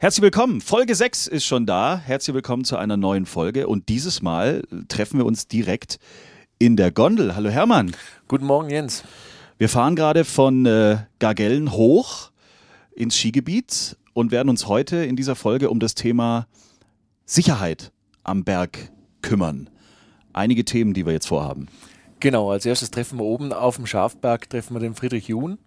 Herzlich 0.00 0.22
willkommen. 0.22 0.60
Folge 0.60 0.94
6 0.94 1.26
ist 1.26 1.44
schon 1.44 1.66
da. 1.66 1.98
Herzlich 1.98 2.32
willkommen 2.32 2.62
zu 2.62 2.76
einer 2.76 2.96
neuen 2.96 3.26
Folge. 3.26 3.66
Und 3.66 3.88
dieses 3.88 4.22
Mal 4.22 4.62
treffen 4.86 5.18
wir 5.18 5.26
uns 5.26 5.48
direkt 5.48 5.98
in 6.60 6.76
der 6.76 6.92
Gondel. 6.92 7.34
Hallo 7.34 7.50
Hermann. 7.50 7.90
Guten 8.28 8.46
Morgen, 8.46 8.70
Jens. 8.70 9.02
Wir 9.58 9.68
fahren 9.68 9.96
gerade 9.96 10.24
von 10.24 10.64
äh, 10.66 10.98
Gargellen 11.18 11.72
hoch 11.72 12.30
ins 12.94 13.16
Skigebiet 13.16 13.96
und 14.12 14.30
werden 14.30 14.48
uns 14.50 14.68
heute 14.68 14.98
in 14.98 15.16
dieser 15.16 15.34
Folge 15.34 15.68
um 15.68 15.80
das 15.80 15.96
Thema 15.96 16.46
Sicherheit 17.24 17.90
am 18.22 18.44
Berg 18.44 18.92
kümmern. 19.20 19.68
Einige 20.32 20.64
Themen, 20.64 20.94
die 20.94 21.06
wir 21.06 21.12
jetzt 21.12 21.26
vorhaben. 21.26 21.66
Genau, 22.20 22.52
als 22.52 22.66
erstes 22.66 22.92
treffen 22.92 23.18
wir 23.18 23.24
oben 23.24 23.52
auf 23.52 23.74
dem 23.74 23.86
Schafberg 23.86 24.48
treffen 24.48 24.74
wir 24.74 24.80
den 24.80 24.94
Friedrich 24.94 25.26
Jun. 25.26 25.58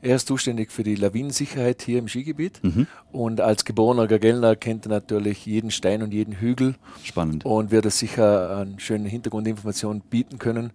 Er 0.00 0.16
ist 0.16 0.28
zuständig 0.28 0.70
für 0.70 0.84
die 0.84 0.94
Lawinensicherheit 0.94 1.82
hier 1.82 1.98
im 1.98 2.06
Skigebiet 2.06 2.60
mhm. 2.62 2.86
und 3.10 3.40
als 3.40 3.64
geborener 3.64 4.06
Gagellner 4.06 4.54
kennt 4.54 4.86
er 4.86 4.90
natürlich 4.90 5.44
jeden 5.44 5.72
Stein 5.72 6.02
und 6.02 6.12
jeden 6.12 6.34
Hügel. 6.34 6.76
Spannend. 7.02 7.44
Und 7.44 7.72
wird 7.72 7.84
es 7.86 7.98
sicher 7.98 8.58
eine 8.58 8.78
schöne 8.78 9.08
Hintergrundinformation 9.08 10.00
bieten 10.08 10.38
können, 10.38 10.66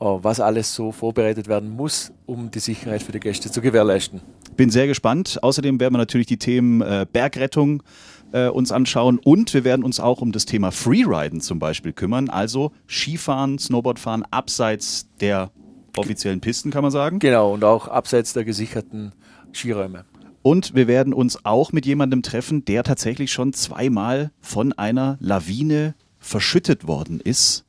äh, 0.00 0.04
was 0.04 0.40
alles 0.40 0.74
so 0.74 0.92
vorbereitet 0.92 1.46
werden 1.46 1.68
muss, 1.68 2.12
um 2.24 2.50
die 2.50 2.58
Sicherheit 2.58 3.02
für 3.02 3.12
die 3.12 3.20
Gäste 3.20 3.50
zu 3.50 3.60
gewährleisten. 3.60 4.22
Bin 4.56 4.70
sehr 4.70 4.86
gespannt. 4.86 5.38
Außerdem 5.42 5.78
werden 5.78 5.92
wir 5.92 5.98
natürlich 5.98 6.26
die 6.26 6.38
Themen 6.38 6.80
äh, 6.80 7.06
Bergrettung 7.10 7.82
äh, 8.32 8.48
uns 8.48 8.72
anschauen 8.72 9.18
und 9.18 9.52
wir 9.52 9.64
werden 9.64 9.84
uns 9.84 10.00
auch 10.00 10.22
um 10.22 10.32
das 10.32 10.46
Thema 10.46 10.70
Freeriden 10.70 11.40
zum 11.40 11.58
Beispiel 11.58 11.92
kümmern, 11.92 12.30
also 12.30 12.72
Skifahren, 12.88 13.58
Snowboardfahren 13.58 14.24
abseits 14.30 15.08
der 15.20 15.50
offiziellen 15.96 16.40
Pisten, 16.40 16.70
kann 16.70 16.82
man 16.82 16.90
sagen. 16.90 17.18
Genau, 17.18 17.52
und 17.52 17.64
auch 17.64 17.88
abseits 17.88 18.32
der 18.32 18.44
gesicherten 18.44 19.12
Skiräume. 19.52 20.04
Und 20.42 20.74
wir 20.74 20.86
werden 20.86 21.12
uns 21.12 21.44
auch 21.44 21.72
mit 21.72 21.84
jemandem 21.84 22.22
treffen, 22.22 22.64
der 22.64 22.82
tatsächlich 22.82 23.30
schon 23.32 23.52
zweimal 23.52 24.30
von 24.40 24.72
einer 24.72 25.18
Lawine 25.20 25.94
verschüttet 26.18 26.86
worden 26.86 27.20
ist 27.20 27.64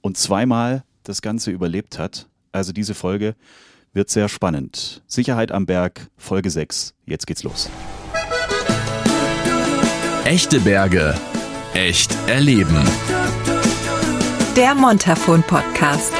und 0.00 0.16
zweimal 0.16 0.84
das 1.02 1.22
Ganze 1.22 1.50
überlebt 1.50 1.98
hat. 1.98 2.28
Also 2.52 2.72
diese 2.72 2.94
Folge 2.94 3.34
wird 3.92 4.10
sehr 4.10 4.28
spannend. 4.28 5.02
Sicherheit 5.06 5.50
am 5.52 5.66
Berg, 5.66 6.08
Folge 6.16 6.50
6. 6.50 6.94
Jetzt 7.06 7.26
geht's 7.26 7.42
los. 7.42 7.68
Echte 10.24 10.60
Berge, 10.60 11.14
echt 11.74 12.16
erleben. 12.26 12.82
Der 14.56 14.74
Montafon 14.74 15.42
Podcast. 15.42 16.12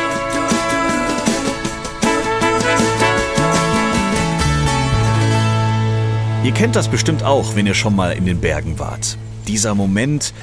Ihr 6.45 6.53
kennt 6.53 6.77
das 6.77 6.91
bestimmt 6.91 7.23
auch, 7.23 7.57
wenn 7.57 7.67
ihr 7.67 7.73
schon 7.73 7.97
mal 7.97 8.13
in 8.13 8.27
den 8.27 8.39
Bergen 8.39 8.79
wart. 8.79 9.17
Dieser 9.49 9.75
Moment, 9.75 10.35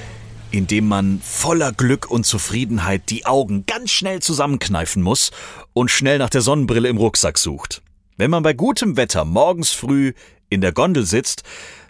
in 0.49 0.66
dem 0.66 0.88
man 0.88 1.21
voller 1.23 1.71
Glück 1.73 2.09
und 2.09 2.25
Zufriedenheit 2.25 3.11
die 3.11 3.27
Augen 3.27 3.67
ganz 3.67 3.91
schnell 3.91 4.19
zusammenkneifen 4.19 5.03
muss 5.03 5.29
und 5.73 5.91
schnell 5.91 6.17
nach 6.17 6.31
der 6.31 6.41
Sonnenbrille 6.41 6.89
im 6.89 6.97
Rucksack 6.97 7.38
sucht. 7.38 7.83
Wenn 8.17 8.31
man 8.31 8.41
bei 8.41 8.53
gutem 8.53 8.97
Wetter 8.97 9.25
morgens 9.25 9.69
früh 9.69 10.13
in 10.49 10.61
der 10.61 10.72
Gondel 10.72 11.05
sitzt, 11.05 11.44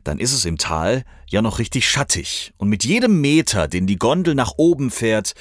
dann 0.03 0.19
ist 0.19 0.33
es 0.33 0.43
im 0.43 0.57
Tal 0.57 1.05
ja 1.29 1.41
noch 1.41 1.57
richtig 1.57 1.89
schattig. 1.89 2.51
Und 2.57 2.67
mit 2.67 2.83
jedem 2.83 3.21
Meter, 3.21 3.69
den 3.69 3.87
die 3.87 3.97
Gondel 3.97 4.35
nach 4.35 4.55
oben 4.57 4.91
fährt, 4.91 5.35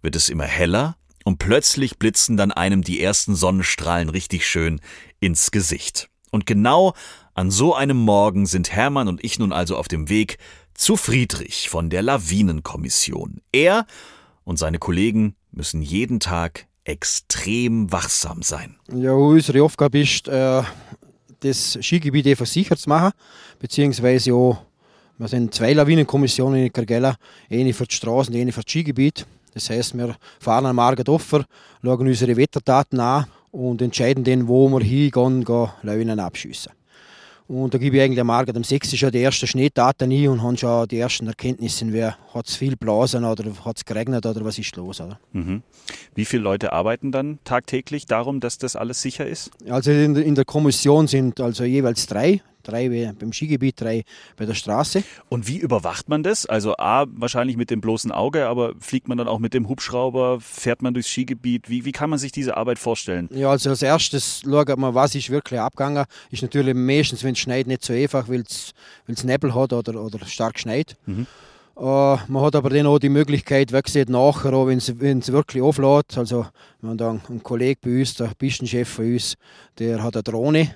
wird 0.00 0.16
es 0.16 0.30
immer 0.30 0.44
heller 0.44 0.96
und 1.24 1.36
plötzlich 1.36 1.98
blitzen 1.98 2.38
dann 2.38 2.50
einem 2.50 2.80
die 2.80 3.02
ersten 3.02 3.34
Sonnenstrahlen 3.34 4.08
richtig 4.08 4.46
schön 4.46 4.80
ins 5.20 5.50
Gesicht. 5.50 6.08
Und 6.30 6.46
genau 6.46 6.94
an 7.36 7.50
so 7.50 7.74
einem 7.74 7.98
Morgen 7.98 8.46
sind 8.46 8.72
Hermann 8.72 9.08
und 9.08 9.22
ich 9.22 9.38
nun 9.38 9.52
also 9.52 9.76
auf 9.76 9.88
dem 9.88 10.08
Weg 10.08 10.38
zu 10.72 10.96
Friedrich 10.96 11.68
von 11.68 11.90
der 11.90 12.00
Lawinenkommission. 12.00 13.42
Er 13.52 13.86
und 14.44 14.58
seine 14.58 14.78
Kollegen 14.78 15.36
müssen 15.52 15.82
jeden 15.82 16.18
Tag 16.18 16.66
extrem 16.84 17.92
wachsam 17.92 18.42
sein. 18.42 18.76
Ja, 18.90 19.12
unsere 19.12 19.62
Aufgabe 19.62 20.00
ist, 20.00 20.28
äh, 20.28 20.62
das 21.40 21.78
Skigebiet 21.82 22.38
sicher 22.46 22.76
zu 22.76 22.88
machen, 22.88 23.12
beziehungsweise 23.58 24.32
auch, 24.32 24.62
wir 25.18 25.28
sind 25.28 25.52
zwei 25.52 25.74
Lawinenkommissionen 25.74 26.66
in 26.66 26.72
Kergella, 26.72 27.16
eine 27.50 27.74
für 27.74 27.84
die 27.84 27.94
Straßen, 27.94 28.34
eine 28.34 28.52
für 28.52 28.62
das 28.62 28.70
Skigebiet. 28.70 29.26
Das 29.52 29.68
heißt, 29.68 29.94
wir 29.96 30.16
fahren 30.40 30.64
am 30.64 30.76
Markt 30.76 31.08
Offer, 31.10 31.44
schauen 31.82 32.06
unsere 32.06 32.34
Wetterdaten 32.36 32.98
an 32.98 33.26
und 33.50 33.82
entscheiden 33.82 34.24
dann, 34.24 34.48
wo 34.48 34.68
wir 34.70 34.80
hingehen, 34.80 35.44
gehen 35.44 35.68
Lawinen 35.82 36.20
abschiessen. 36.20 36.72
Und 37.48 37.72
da 37.72 37.78
gebe 37.78 37.96
ich 37.96 38.02
eigentlich 38.02 38.20
am 38.20 38.26
Morgen 38.26 38.56
am 38.56 38.64
6. 38.64 38.96
schon 38.96 39.12
die 39.12 39.22
ersten 39.22 39.46
Schneedaten 39.46 40.10
ein 40.10 40.28
und 40.28 40.42
habe 40.42 40.56
schon 40.56 40.88
die 40.88 40.98
ersten 40.98 41.28
Erkenntnisse, 41.28 41.92
wie 41.92 42.04
hat 42.04 42.48
es 42.48 42.56
viel 42.56 42.76
blasen 42.76 43.24
oder 43.24 43.44
hat 43.64 43.76
es 43.76 43.84
geregnet 43.84 44.26
oder 44.26 44.44
was 44.44 44.58
ist 44.58 44.74
los. 44.74 45.00
Oder? 45.00 45.20
Mhm. 45.32 45.62
Wie 46.14 46.24
viele 46.24 46.42
Leute 46.42 46.72
arbeiten 46.72 47.12
dann 47.12 47.38
tagtäglich 47.44 48.06
darum, 48.06 48.40
dass 48.40 48.58
das 48.58 48.74
alles 48.74 49.00
sicher 49.00 49.26
ist? 49.26 49.50
Also 49.68 49.92
in, 49.92 50.16
in 50.16 50.34
der 50.34 50.44
Kommission 50.44 51.06
sind 51.06 51.40
also 51.40 51.62
jeweils 51.62 52.06
drei 52.06 52.42
drei 52.66 53.12
beim 53.18 53.32
Skigebiet, 53.32 53.80
drei 53.80 54.04
bei 54.36 54.46
der 54.46 54.54
Straße. 54.54 55.02
Und 55.28 55.48
wie 55.48 55.58
überwacht 55.58 56.08
man 56.08 56.22
das? 56.22 56.46
Also 56.46 56.76
A, 56.76 57.06
wahrscheinlich 57.08 57.56
mit 57.56 57.70
dem 57.70 57.80
bloßen 57.80 58.12
Auge, 58.12 58.46
aber 58.46 58.74
fliegt 58.80 59.08
man 59.08 59.18
dann 59.18 59.28
auch 59.28 59.38
mit 59.38 59.54
dem 59.54 59.68
Hubschrauber, 59.68 60.40
fährt 60.40 60.82
man 60.82 60.94
durchs 60.94 61.10
Skigebiet? 61.10 61.68
Wie, 61.68 61.84
wie 61.84 61.92
kann 61.92 62.10
man 62.10 62.18
sich 62.18 62.32
diese 62.32 62.56
Arbeit 62.56 62.78
vorstellen? 62.78 63.28
Ja, 63.32 63.50
also 63.50 63.70
als 63.70 63.82
erstes 63.82 64.42
schaut 64.44 64.76
man, 64.78 64.94
was 64.94 65.14
ist 65.14 65.30
wirklich 65.30 65.60
abgegangen. 65.60 66.04
Ist 66.30 66.42
natürlich 66.42 66.74
meistens, 66.74 67.24
wenn 67.24 67.32
es 67.32 67.38
schneit, 67.38 67.66
nicht 67.66 67.84
so 67.84 67.92
einfach, 67.92 68.28
weil 68.28 68.44
es 68.46 69.24
Nebel 69.24 69.54
hat 69.54 69.72
oder, 69.72 70.02
oder 70.02 70.24
stark 70.26 70.58
schneit. 70.58 70.96
Mhm. 71.06 71.26
Uh, 71.78 72.16
man 72.28 72.42
hat 72.42 72.56
aber 72.56 72.70
dann 72.70 72.86
auch 72.86 72.98
die 72.98 73.10
Möglichkeit, 73.10 73.70
weggesehen 73.70 74.10
nachher, 74.10 74.66
wenn 74.66 74.78
es 74.78 74.98
wirklich 74.98 75.62
auflädt. 75.62 76.16
Also, 76.16 76.46
wir 76.80 76.88
haben 76.88 76.96
da 76.96 77.10
einen 77.10 77.42
Kollegen 77.42 77.80
bei 77.84 77.98
uns, 77.98 78.14
der 78.14 78.32
Pistenchef 78.38 78.88
von 78.88 79.12
uns, 79.12 79.36
der 79.78 80.02
hat 80.02 80.16
eine 80.16 80.22
Drohne 80.22 80.74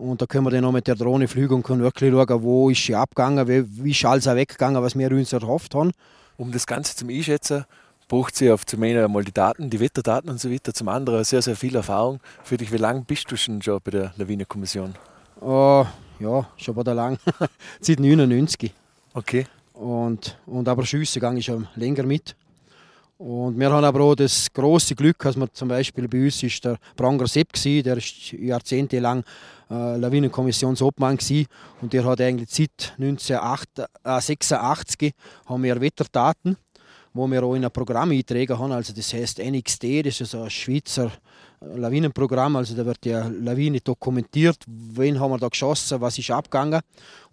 und 0.00 0.22
da 0.22 0.26
können 0.26 0.46
wir 0.46 0.50
dann 0.50 0.62
noch 0.62 0.72
mit 0.72 0.86
der 0.86 0.94
Drohne 0.94 1.28
fliegen 1.28 1.54
und 1.54 1.62
können 1.62 1.82
wirklich 1.82 2.10
schauen, 2.10 2.42
wo 2.42 2.70
ist 2.70 2.82
sie 2.82 2.94
abgegangen, 2.94 3.46
wie, 3.46 3.84
wie 3.84 3.90
ist 3.90 4.04
alles 4.04 4.26
weggegangen, 4.26 4.82
was 4.82 4.96
wir 4.96 5.10
uns 5.12 5.32
erhofft 5.32 5.74
haben. 5.74 5.92
Um 6.38 6.50
das 6.52 6.66
Ganze 6.66 6.96
zum 6.96 7.10
Einschätzen, 7.10 7.66
braucht 8.08 8.34
sie 8.34 8.50
auf 8.50 8.64
zum 8.64 8.82
einen 8.82 9.04
einmal 9.04 9.24
die 9.24 9.32
Daten, 9.32 9.68
die 9.68 9.78
Wetterdaten 9.78 10.30
und 10.30 10.40
so 10.40 10.50
weiter, 10.50 10.72
zum 10.72 10.88
anderen 10.88 11.22
sehr, 11.24 11.42
sehr 11.42 11.54
viel 11.54 11.76
Erfahrung. 11.76 12.18
Für 12.42 12.56
dich, 12.56 12.72
wie 12.72 12.78
lange 12.78 13.02
bist 13.02 13.30
du 13.30 13.36
schon, 13.36 13.60
schon 13.60 13.78
bei 13.84 13.90
der 13.90 14.14
Lawinenkommission? 14.16 14.94
Uh, 15.40 15.84
ja, 16.18 16.46
schon 16.56 16.74
bei 16.74 16.82
der 16.82 16.94
lang. 16.94 17.18
Seit 17.80 18.00
99. 18.00 18.72
Okay. 19.12 19.46
Und, 19.74 20.38
und 20.46 20.68
aber 20.68 20.84
Schiessen 20.84 21.20
gehe 21.20 21.38
ich 21.38 21.44
schon 21.44 21.68
länger 21.76 22.04
mit. 22.04 22.36
Und 23.20 23.60
wir 23.60 23.70
haben 23.70 23.84
aber 23.84 24.00
auch 24.00 24.14
das 24.14 24.50
große 24.50 24.94
Glück, 24.94 25.18
dass 25.18 25.36
wir 25.36 25.52
zum 25.52 25.68
Beispiel 25.68 26.08
bei 26.08 26.24
uns 26.24 26.42
ist 26.42 26.64
der 26.64 26.78
Pranger 26.96 27.26
Sepp 27.26 27.52
gewesen, 27.52 27.84
der 27.84 27.98
ist 27.98 28.32
jahrzehntelang 28.32 29.22
äh, 29.70 29.98
Lawinenkommissionsobmann 29.98 31.18
gewesen, 31.18 31.46
und 31.82 31.92
der 31.92 32.02
hat 32.06 32.22
eigentlich 32.22 32.48
seit 32.48 32.94
1986 32.98 35.02
äh, 35.02 35.12
haben 35.44 35.62
wir 35.62 35.78
Wetterdaten, 35.78 36.56
wo 37.12 37.26
wir 37.26 37.42
auch 37.42 37.56
in 37.56 37.66
ein 37.66 37.70
Programm 37.70 38.10
eintragen 38.10 38.58
haben, 38.58 38.72
also 38.72 38.94
das 38.94 39.12
heißt 39.12 39.40
NXD, 39.40 40.02
das 40.02 40.22
ist 40.22 40.34
ein 40.34 40.48
Schweizer 40.48 41.12
äh, 41.60 41.76
Lawinenprogramm, 41.76 42.56
also 42.56 42.74
da 42.74 42.86
wird 42.86 43.04
die 43.04 43.10
Lawine 43.10 43.82
dokumentiert, 43.82 44.64
wen 44.66 45.20
haben 45.20 45.32
wir 45.32 45.38
da 45.38 45.48
geschossen, 45.48 46.00
was 46.00 46.16
ist 46.16 46.30
abgegangen? 46.30 46.80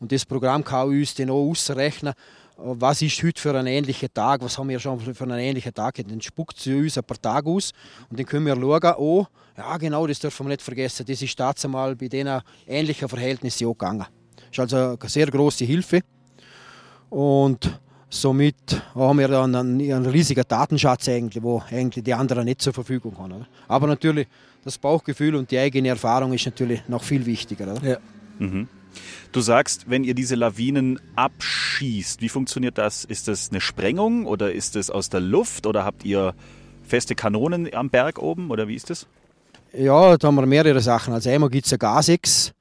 Und 0.01 0.11
das 0.11 0.25
Programm 0.25 0.65
kann 0.65 0.89
uns 0.89 1.15
dann 1.15 1.29
auch 1.29 1.49
ausrechnen, 1.49 2.13
was 2.57 3.01
ist 3.01 3.21
heute 3.23 3.39
für 3.39 3.57
ein 3.57 3.67
ähnlicher 3.67 4.11
Tag, 4.11 4.41
was 4.41 4.57
haben 4.57 4.69
wir 4.69 4.79
schon 4.79 4.99
für 4.99 5.23
einen 5.23 5.39
ähnlichen 5.39 5.73
Tag, 5.73 5.95
dann 6.07 6.21
spuckt 6.21 6.59
sie 6.59 6.73
uns 6.73 6.97
ein 6.97 7.03
paar 7.03 7.21
Tage 7.21 7.49
aus 7.49 7.71
und 8.09 8.19
dann 8.19 8.25
können 8.25 8.45
wir 8.45 8.55
schauen, 8.55 8.95
oh, 8.97 9.25
ja 9.55 9.77
genau, 9.77 10.07
das 10.07 10.19
dürfen 10.19 10.45
wir 10.45 10.49
nicht 10.49 10.61
vergessen, 10.61 11.05
das 11.07 11.21
ist 11.21 11.39
dazu 11.39 11.69
mal 11.69 11.95
bei 11.95 12.07
diesen 12.07 12.41
ähnlichen 12.65 13.07
Verhältnissen 13.07 13.67
auch 13.67 13.73
gegangen. 13.73 14.05
Das 14.35 14.51
ist 14.51 14.59
also 14.59 14.97
eine 14.99 15.09
sehr 15.09 15.27
große 15.27 15.65
Hilfe 15.65 16.01
und 17.09 17.79
somit 18.09 18.81
haben 18.95 19.19
wir 19.19 19.27
dann 19.27 19.55
einen, 19.55 19.79
einen 19.79 20.05
riesigen 20.07 20.43
Datenschatz 20.47 21.09
eigentlich, 21.09 21.43
wo 21.43 21.61
eigentlich 21.69 22.03
die 22.03 22.13
anderen 22.13 22.45
nicht 22.45 22.61
zur 22.61 22.73
Verfügung 22.73 23.17
haben. 23.17 23.45
Aber 23.67 23.87
natürlich 23.87 24.27
das 24.63 24.77
Bauchgefühl 24.77 25.35
und 25.35 25.51
die 25.51 25.59
eigene 25.59 25.89
Erfahrung 25.89 26.33
ist 26.33 26.45
natürlich 26.45 26.81
noch 26.87 27.03
viel 27.03 27.25
wichtiger. 27.25 27.71
Oder? 27.73 27.83
Ja. 27.83 27.97
Mhm. 28.39 28.67
Du 29.31 29.41
sagst, 29.41 29.89
wenn 29.89 30.03
ihr 30.03 30.13
diese 30.13 30.35
Lawinen 30.35 30.99
abschießt, 31.15 32.21
wie 32.21 32.29
funktioniert 32.29 32.77
das? 32.77 33.05
Ist 33.05 33.27
das 33.27 33.49
eine 33.49 33.61
Sprengung 33.61 34.25
oder 34.25 34.51
ist 34.51 34.75
es 34.75 34.89
aus 34.89 35.09
der 35.09 35.19
Luft 35.19 35.65
oder 35.65 35.83
habt 35.85 36.05
ihr 36.05 36.33
feste 36.83 37.15
Kanonen 37.15 37.73
am 37.73 37.89
Berg 37.89 38.19
oben 38.19 38.49
oder 38.49 38.67
wie 38.67 38.75
ist 38.75 38.89
das? 38.89 39.07
Ja, 39.73 40.17
da 40.17 40.27
haben 40.27 40.35
wir 40.35 40.45
mehrere 40.45 40.79
Sachen. 40.81 41.13
Also 41.13 41.29
einmal 41.29 41.49
gibt 41.49 41.65
es 41.65 41.73
ein 41.73 41.79
Gasex, 41.79 42.53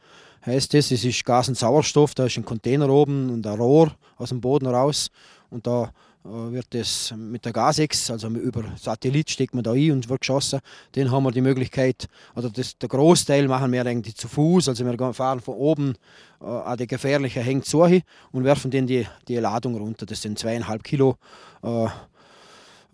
heißt 0.45 0.75
das, 0.75 0.91
es 0.91 1.05
ist 1.05 1.25
Gas 1.25 1.49
und 1.49 1.57
Sauerstoff, 1.57 2.15
da 2.15 2.27
ist 2.27 2.37
ein 2.37 2.45
Container 2.45 2.89
oben 2.89 3.31
und 3.31 3.47
ein 3.47 3.59
Rohr 3.59 3.93
aus 4.17 4.31
dem 4.31 4.41
Boden 4.41 4.67
raus 4.67 5.11
und 5.51 5.67
da 5.67 5.93
wird 6.29 6.67
das 6.71 7.15
mit 7.17 7.45
der 7.45 7.53
Gasex, 7.53 8.11
also 8.11 8.29
über 8.29 8.65
Satellit 8.77 9.31
steckt 9.31 9.55
man 9.55 9.65
da 9.65 9.73
ein 9.73 9.93
und 9.93 10.09
wird 10.09 10.21
geschossen. 10.21 10.61
Den 10.95 11.11
haben 11.11 11.25
wir 11.25 11.31
die 11.31 11.41
Möglichkeit, 11.41 12.09
oder 12.35 12.51
das, 12.51 12.77
der 12.79 12.89
Großteil 12.89 13.49
machen 13.49 13.73
wir 13.73 13.85
eigentlich 13.87 14.17
zu 14.17 14.29
Fuß, 14.29 14.69
also 14.69 14.85
wir 14.85 15.15
fahren 15.15 15.41
von 15.41 15.55
oben 15.55 15.95
äh, 16.41 16.45
an 16.45 16.77
die 16.77 16.87
gefährliche 16.87 17.41
Hängt 17.41 17.67
zu 17.67 17.83
und 17.83 18.45
werfen 18.45 18.71
den 18.71 18.87
die, 18.87 19.07
die 19.29 19.37
Ladung 19.37 19.77
runter. 19.77 20.07
Das 20.07 20.23
sind 20.23 20.39
zweieinhalb 20.39 20.83
Kilo 20.83 21.17
äh, 21.63 21.89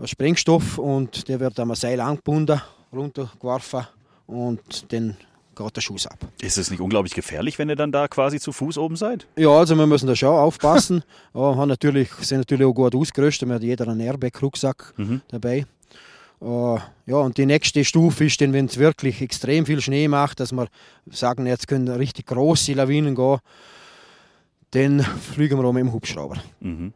Sprengstoff 0.05 0.79
und 0.79 1.29
der 1.29 1.41
wird 1.41 1.59
am 1.61 1.75
Seil 1.75 2.01
angebunden, 2.01 2.61
runtergeworfen 2.93 3.87
und 4.27 4.93
dann 4.93 5.17
geht 5.55 5.77
der 5.77 5.81
Schuss 5.81 6.07
ab. 6.07 6.19
Ist 6.41 6.59
es 6.59 6.71
nicht 6.71 6.81
unglaublich 6.81 7.15
gefährlich, 7.15 7.59
wenn 7.59 7.69
ihr 7.69 7.77
dann 7.77 7.93
da 7.93 8.09
quasi 8.09 8.41
zu 8.41 8.53
Fuß 8.53 8.79
oben 8.79 8.97
seid? 8.97 9.27
Ja, 9.37 9.51
also 9.51 9.77
wir 9.77 9.87
müssen 9.87 10.07
da 10.07 10.17
schon 10.17 10.31
aufpassen. 10.31 11.05
ja, 11.35 11.41
haben 11.41 11.69
natürlich, 11.69 12.11
sind 12.21 12.39
natürlich 12.39 12.67
auch 12.67 12.73
gut 12.73 12.95
ausgerüstet. 12.95 13.49
Wir 13.49 13.57
hat 13.57 13.63
jeder 13.63 13.89
einen 13.89 14.01
Airbag-Rucksack 14.01 14.95
mhm. 14.97 15.23
dabei. 15.29 15.67
Uh, 16.41 16.79
ja, 17.07 17.17
und 17.17 17.39
die 17.39 17.47
nächste 17.47 17.85
Stufe 17.85 18.25
ist 18.25 18.41
dann, 18.41 18.53
wenn 18.53 18.67
es 18.67 18.77
wirklich 18.77 19.23
extrem 19.23 19.65
viel 19.65 19.81
Schnee 19.81 20.09
macht, 20.09 20.41
dass 20.41 20.51
wir 20.51 20.67
sagen, 21.09 21.47
jetzt 21.47 21.69
können 21.69 21.87
richtig 21.87 22.27
große 22.27 22.73
Lawinen 22.73 23.15
gehen, 23.15 23.39
dann 24.73 25.01
fliegen 25.01 25.59
wir 25.59 25.65
auch 25.65 25.73
mit 25.73 25.83
dem 25.83 25.93
Hubschrauber. 25.93 26.43
Mhm. 26.59 26.95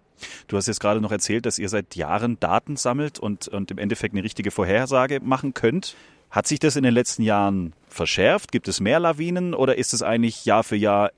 Du 0.49 0.57
hast 0.57 0.67
jetzt 0.67 0.81
gerade 0.81 1.01
noch 1.01 1.13
erzählt, 1.13 1.47
dass 1.47 1.59
ihr 1.59 1.69
seit 1.69 1.95
Jahren 1.95 2.41
Daten 2.41 2.77
sammelt 2.77 3.19
und, 3.19 3.47
und 3.47 3.71
im 3.71 3.79
Endeffekt 3.79 4.15
eine 4.15 4.25
richtige 4.25 4.51
Vorhersage 4.51 5.21
machen 5.21 5.55
könnt. 5.55 5.95
Hat 6.37 6.47
sich 6.47 6.59
das 6.59 6.77
in 6.77 6.83
den 6.83 6.93
letzten 6.93 7.23
Jahren 7.23 7.73
verschärft? 7.89 8.53
Gibt 8.53 8.69
es 8.69 8.79
mehr 8.79 9.01
Lawinen 9.01 9.55
oder 9.55 9.79
ist 9.79 9.95
es 9.95 10.03
eigentlich 10.03 10.45
Jahr 10.45 10.65
für 10.65 10.77
Jahr, 10.77 11.11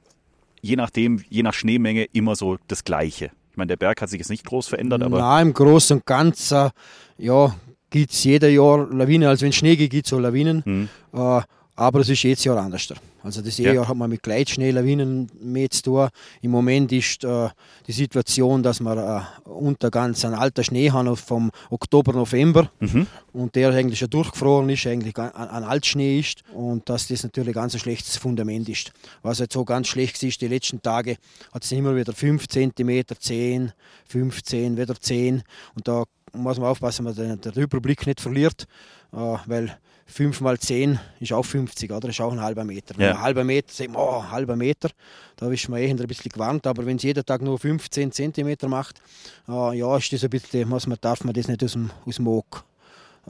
je 0.60 0.76
nachdem, 0.76 1.24
je 1.28 1.42
nach 1.42 1.54
Schneemenge, 1.54 2.04
immer 2.12 2.36
so 2.36 2.56
das 2.68 2.84
Gleiche? 2.84 3.32
Ich 3.50 3.56
meine, 3.56 3.66
der 3.66 3.78
Berg 3.78 4.00
hat 4.00 4.10
sich 4.10 4.20
jetzt 4.20 4.30
nicht 4.30 4.44
groß 4.44 4.68
verändert, 4.68 5.02
aber. 5.02 5.18
Nein, 5.18 5.48
im 5.48 5.54
Großen 5.54 5.96
und 5.96 6.06
Ganzen, 6.06 6.70
ja, 7.16 7.52
gibt 7.90 8.12
es 8.12 8.22
jeder 8.22 8.48
Jahr 8.48 8.86
Lawinen. 8.92 9.28
Also 9.28 9.42
wenn 9.42 9.48
es 9.48 9.56
Schnee 9.56 9.74
gibt, 9.74 9.90
gibt 9.90 10.06
es 10.06 10.12
auch 10.12 10.20
Lawinen. 10.20 10.62
Hm. 10.64 10.88
Äh, 11.12 11.40
aber 11.78 12.00
es 12.00 12.08
ist 12.08 12.24
jedes 12.24 12.42
Jahr 12.42 12.56
anders. 12.56 12.92
Also 13.22 13.40
das 13.40 13.56
ja. 13.58 13.72
Jahr 13.72 13.86
hat 13.86 13.96
man 13.96 14.10
mit 14.10 14.22
Gleitschneelawinen 14.22 15.30
mehr 15.40 15.70
zu 15.70 15.82
tun. 15.82 16.08
Im 16.42 16.50
Moment 16.50 16.90
ist 16.90 17.22
äh, 17.22 17.48
die 17.86 17.92
Situation, 17.92 18.64
dass 18.64 18.80
wir 18.80 18.96
äh, 19.46 19.48
unter 19.48 19.88
ganz 19.90 20.24
ein 20.24 20.34
alter 20.34 20.64
Schnee 20.64 20.90
haben 20.90 21.16
vom 21.16 21.52
Oktober, 21.70 22.12
November 22.12 22.68
mhm. 22.80 23.06
und 23.32 23.54
der 23.54 23.70
eigentlich 23.70 24.00
schon 24.00 24.10
durchgefroren 24.10 24.68
ist, 24.70 24.86
eigentlich 24.88 25.16
ein, 25.18 25.30
ein 25.32 25.62
Altschnee 25.62 26.18
ist 26.18 26.42
und 26.52 26.88
dass 26.88 27.06
das 27.06 27.22
natürlich 27.22 27.54
ganz 27.54 27.74
ein 27.74 27.80
schlechtes 27.80 28.16
Fundament 28.16 28.68
ist. 28.68 28.92
Was 29.22 29.38
jetzt 29.38 29.54
so 29.54 29.64
ganz 29.64 29.86
schlecht 29.86 30.20
ist, 30.24 30.40
die 30.40 30.48
letzten 30.48 30.82
Tage 30.82 31.16
hat 31.52 31.62
es 31.62 31.70
immer 31.70 31.94
wieder 31.94 32.12
5 32.12 32.48
cm, 32.48 33.04
10, 33.20 33.72
15, 34.08 34.76
wieder 34.76 34.96
10 34.98 35.42
und 35.76 35.86
da 35.86 36.04
muss 36.32 36.58
man 36.58 36.68
aufpassen, 36.68 37.04
dass 37.04 37.16
man 37.16 37.28
den, 37.28 37.40
den 37.40 37.62
Überblick 37.62 38.06
nicht 38.06 38.20
verliert, 38.20 38.66
äh, 39.12 39.16
weil 39.16 39.78
5 40.06 40.40
mal 40.40 40.58
10 40.58 40.98
ist 41.20 41.32
auch 41.32 41.44
50, 41.44 41.90
oder? 41.90 42.00
Das 42.00 42.10
ist 42.10 42.20
auch 42.20 42.32
ein 42.32 42.40
halber 42.40 42.64
Meter. 42.64 42.98
Ja. 42.98 43.10
Ein 43.10 43.20
halber 43.20 43.44
Meter, 43.44 43.72
sagt 43.72 43.90
man, 43.90 44.00
oh, 44.00 44.20
ein 44.20 44.30
halber 44.30 44.56
Meter, 44.56 44.90
da 45.36 45.50
ist 45.50 45.68
man 45.68 45.80
eh 45.80 45.90
ein 45.90 45.96
bisschen 45.96 46.30
gewarnt. 46.30 46.66
Aber 46.66 46.86
wenn 46.86 46.96
es 46.96 47.02
jeden 47.02 47.24
Tag 47.24 47.42
nur 47.42 47.58
15 47.58 48.10
cm 48.12 48.56
macht, 48.68 49.02
äh, 49.48 49.78
ja, 49.78 49.96
ist 49.96 50.12
das 50.12 50.24
ein 50.24 50.30
bisschen, 50.30 50.68
muss 50.68 50.86
man, 50.86 50.98
darf 51.00 51.24
man 51.24 51.34
das 51.34 51.48
nicht 51.48 51.62
aus 51.62 51.72
dem, 51.72 51.90
aus 52.06 52.16
dem 52.16 52.26
Auge 52.26 52.62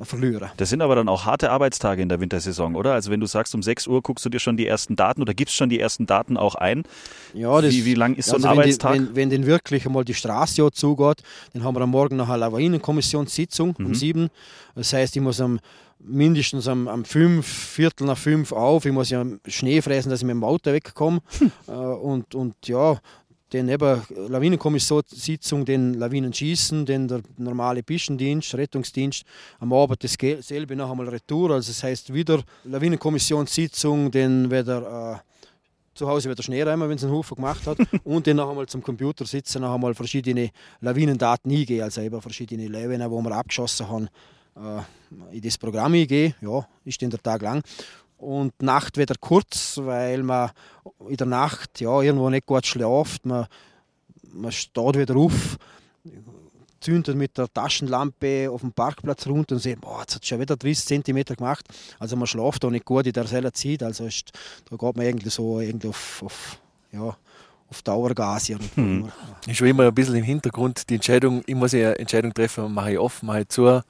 verlieren. 0.05 0.51
Das 0.57 0.71
sind 0.71 0.83
aber 0.83 0.95
dann 0.97 1.09
auch 1.09 1.25
harte 1.25 1.51
Arbeitstage 1.51 2.03
in 2.03 2.09
der 2.09 2.21
Wintersaison, 2.21 2.77
oder? 2.77 2.93
Also 2.93 3.11
wenn 3.11 3.21
du 3.21 3.27
sagst, 3.27 3.55
um 3.55 3.63
6 3.63 3.87
Uhr 3.87 4.03
guckst 4.03 4.25
du 4.25 4.29
dir 4.29 4.39
schon 4.39 4.57
die 4.57 4.67
ersten 4.67 4.97
Daten 4.97 5.23
oder 5.23 5.35
gibst 5.35 5.55
schon 5.55 5.69
die 5.69 5.81
ersten 5.81 6.07
Daten 6.07 6.37
auch 6.37 6.55
ein. 6.55 6.85
Ja, 7.35 7.61
das, 7.61 7.73
wie, 7.73 7.85
wie 7.85 7.95
lang 7.95 8.15
ist 8.15 8.29
also 8.29 8.43
so 8.43 8.49
ein 8.49 8.53
wenn 8.53 8.59
Arbeitstag? 8.61 8.93
Die, 8.95 9.01
wenn, 9.01 9.17
wenn 9.17 9.31
den 9.31 9.47
wirklich 9.47 9.87
einmal 9.87 10.05
die 10.05 10.15
Straße 10.15 10.71
zugeht, 10.73 11.23
dann 11.53 11.65
haben 11.65 11.75
wir 11.77 11.83
am 11.83 11.91
Morgen 11.91 12.17
noch 12.17 12.29
eine 12.29 12.39
Lawinenkommissionssitzung 12.39 13.75
mhm. 13.79 13.87
um 13.87 13.95
7. 13.95 14.29
Das 14.75 14.93
heißt, 14.93 15.17
ich 15.17 15.23
muss 15.23 15.41
am 15.41 15.61
mindestens 16.01 16.69
am, 16.69 16.89
am 16.89 17.05
fünf, 17.05 17.47
Viertel 17.47 18.07
nach 18.07 18.19
fünf 18.19 18.53
auf. 18.53 18.85
Ich 18.85 18.93
muss 18.93 19.11
ja 19.11 19.25
Schnee 19.47 19.83
fressen, 19.83 20.11
dass 20.11 20.21
ich 20.21 20.27
mit 20.27 20.35
dem 20.35 20.45
Auto 20.45 20.73
wegkomme. 20.73 21.21
Hm. 21.39 21.53
Äh, 21.67 21.73
und, 21.73 22.35
und 22.35 22.55
ja, 22.67 22.99
den 23.53 23.69
eben 23.69 24.03
Lawinenkommissionssitzung, 24.29 25.65
den 25.65 25.95
Lawinen 25.95 26.33
schießen, 26.33 26.85
den 26.85 27.09
der 27.09 27.23
normale 27.37 27.83
Pischendienst, 27.83 28.55
Rettungsdienst, 28.55 29.25
am 29.59 29.73
Abend 29.73 30.03
dasselbe 30.03 30.77
noch 30.77 30.91
einmal 30.91 31.09
Retour, 31.09 31.53
also 31.53 31.71
das 31.71 31.83
heißt 31.83 32.13
wieder 32.13 32.43
Lawinenkommissionssitzung, 32.65 34.11
den 34.11 34.51
wieder 34.51 35.15
äh, 35.15 35.29
zu 35.95 36.09
Hause 36.09 36.31
wieder 36.31 36.43
Schnee 36.43 36.63
rein, 36.63 36.81
wenn 36.81 36.93
es 36.93 37.05
einen 37.05 37.13
Haufen 37.13 37.35
gemacht 37.37 37.67
hat 37.67 37.79
und 38.05 38.27
dann 38.27 38.37
noch 38.37 38.51
einmal 38.51 38.67
zum 38.67 38.83
Computer 38.83 39.27
sitzen, 39.27 39.63
noch 39.63 39.75
einmal 39.75 39.95
verschiedene 39.95 40.51
Lawinendaten 40.81 41.51
eingehen, 41.51 41.83
also 41.83 42.01
eben 42.01 42.21
verschiedene 42.21 42.69
Lawinen, 42.69 43.11
wo 43.11 43.21
wir 43.21 43.33
abgeschossen 43.33 43.89
haben, 43.89 44.09
äh, 44.57 45.37
in 45.37 45.41
das 45.41 45.59
Programm 45.59 45.95
eingehen. 45.95 46.35
Ja, 46.41 46.67
ist 46.85 47.01
dann 47.03 47.11
der 47.11 47.23
Tag 47.23 47.43
lang. 47.43 47.63
Und 48.19 48.53
die 48.61 48.65
Nacht 48.65 48.99
wieder 48.99 49.15
kurz, 49.21 49.79
weil 49.83 50.23
man 50.23 50.51
in 51.09 51.17
der 51.17 51.27
Nacht 51.27 51.81
ja, 51.81 52.01
irgendwo 52.03 52.29
nicht 52.31 52.47
gut 52.47 52.67
schläft. 52.67 53.25
Man, 53.25 53.47
man 54.33 54.53
steht 54.53 54.99
wieder 54.99 55.17
auf, 55.17 55.57
zündet 56.81 57.17
mit 57.17 57.39
der 57.39 57.53
Taschenlampe 57.53 58.51
auf 58.51 58.61
dem 58.61 58.73
Parkplatz 58.73 59.27
runter 59.27 59.55
und 59.55 59.61
sieht, 59.61 59.81
boah, 59.81 60.01
jetzt 60.01 60.17
hat 60.17 60.23
es 60.23 60.29
schon 60.29 60.41
wieder 60.41 60.57
30 60.57 61.05
cm 61.05 61.37
gemacht. 61.37 61.67
Also 61.99 62.17
man 62.17 62.27
schläft 62.27 62.65
auch 62.65 62.71
nicht 62.71 62.85
gut 62.85 63.07
in 63.07 63.13
der 63.13 63.27
Zeit. 63.27 63.83
Also 63.83 64.07
ist, 64.07 64.33
da 64.69 64.77
geht 64.77 64.97
man 64.97 65.07
irgendwie 65.07 65.31
so 65.31 65.61
irgendwie 65.61 65.89
auf, 65.89 66.23
auf 66.25 66.61
ja, 66.93 67.17
auf 67.71 67.83
Dauergas. 67.83 68.49
Hm. 68.75 69.11
Ist 69.47 69.57
schon 69.57 69.69
immer 69.69 69.85
ein 69.85 69.95
bisschen 69.95 70.17
im 70.17 70.25
Hintergrund 70.25 70.89
die 70.89 70.95
Entscheidung, 70.95 71.43
ich 71.47 71.55
muss 71.55 71.73
ja 71.73 71.89
eine 71.89 71.99
Entscheidung 71.99 72.33
treffen, 72.33 72.73
mache 72.73 72.93
ich 72.93 72.99
offen, 72.99 73.27
mache 73.27 73.43
ich 73.43 73.49
zu 73.49 73.83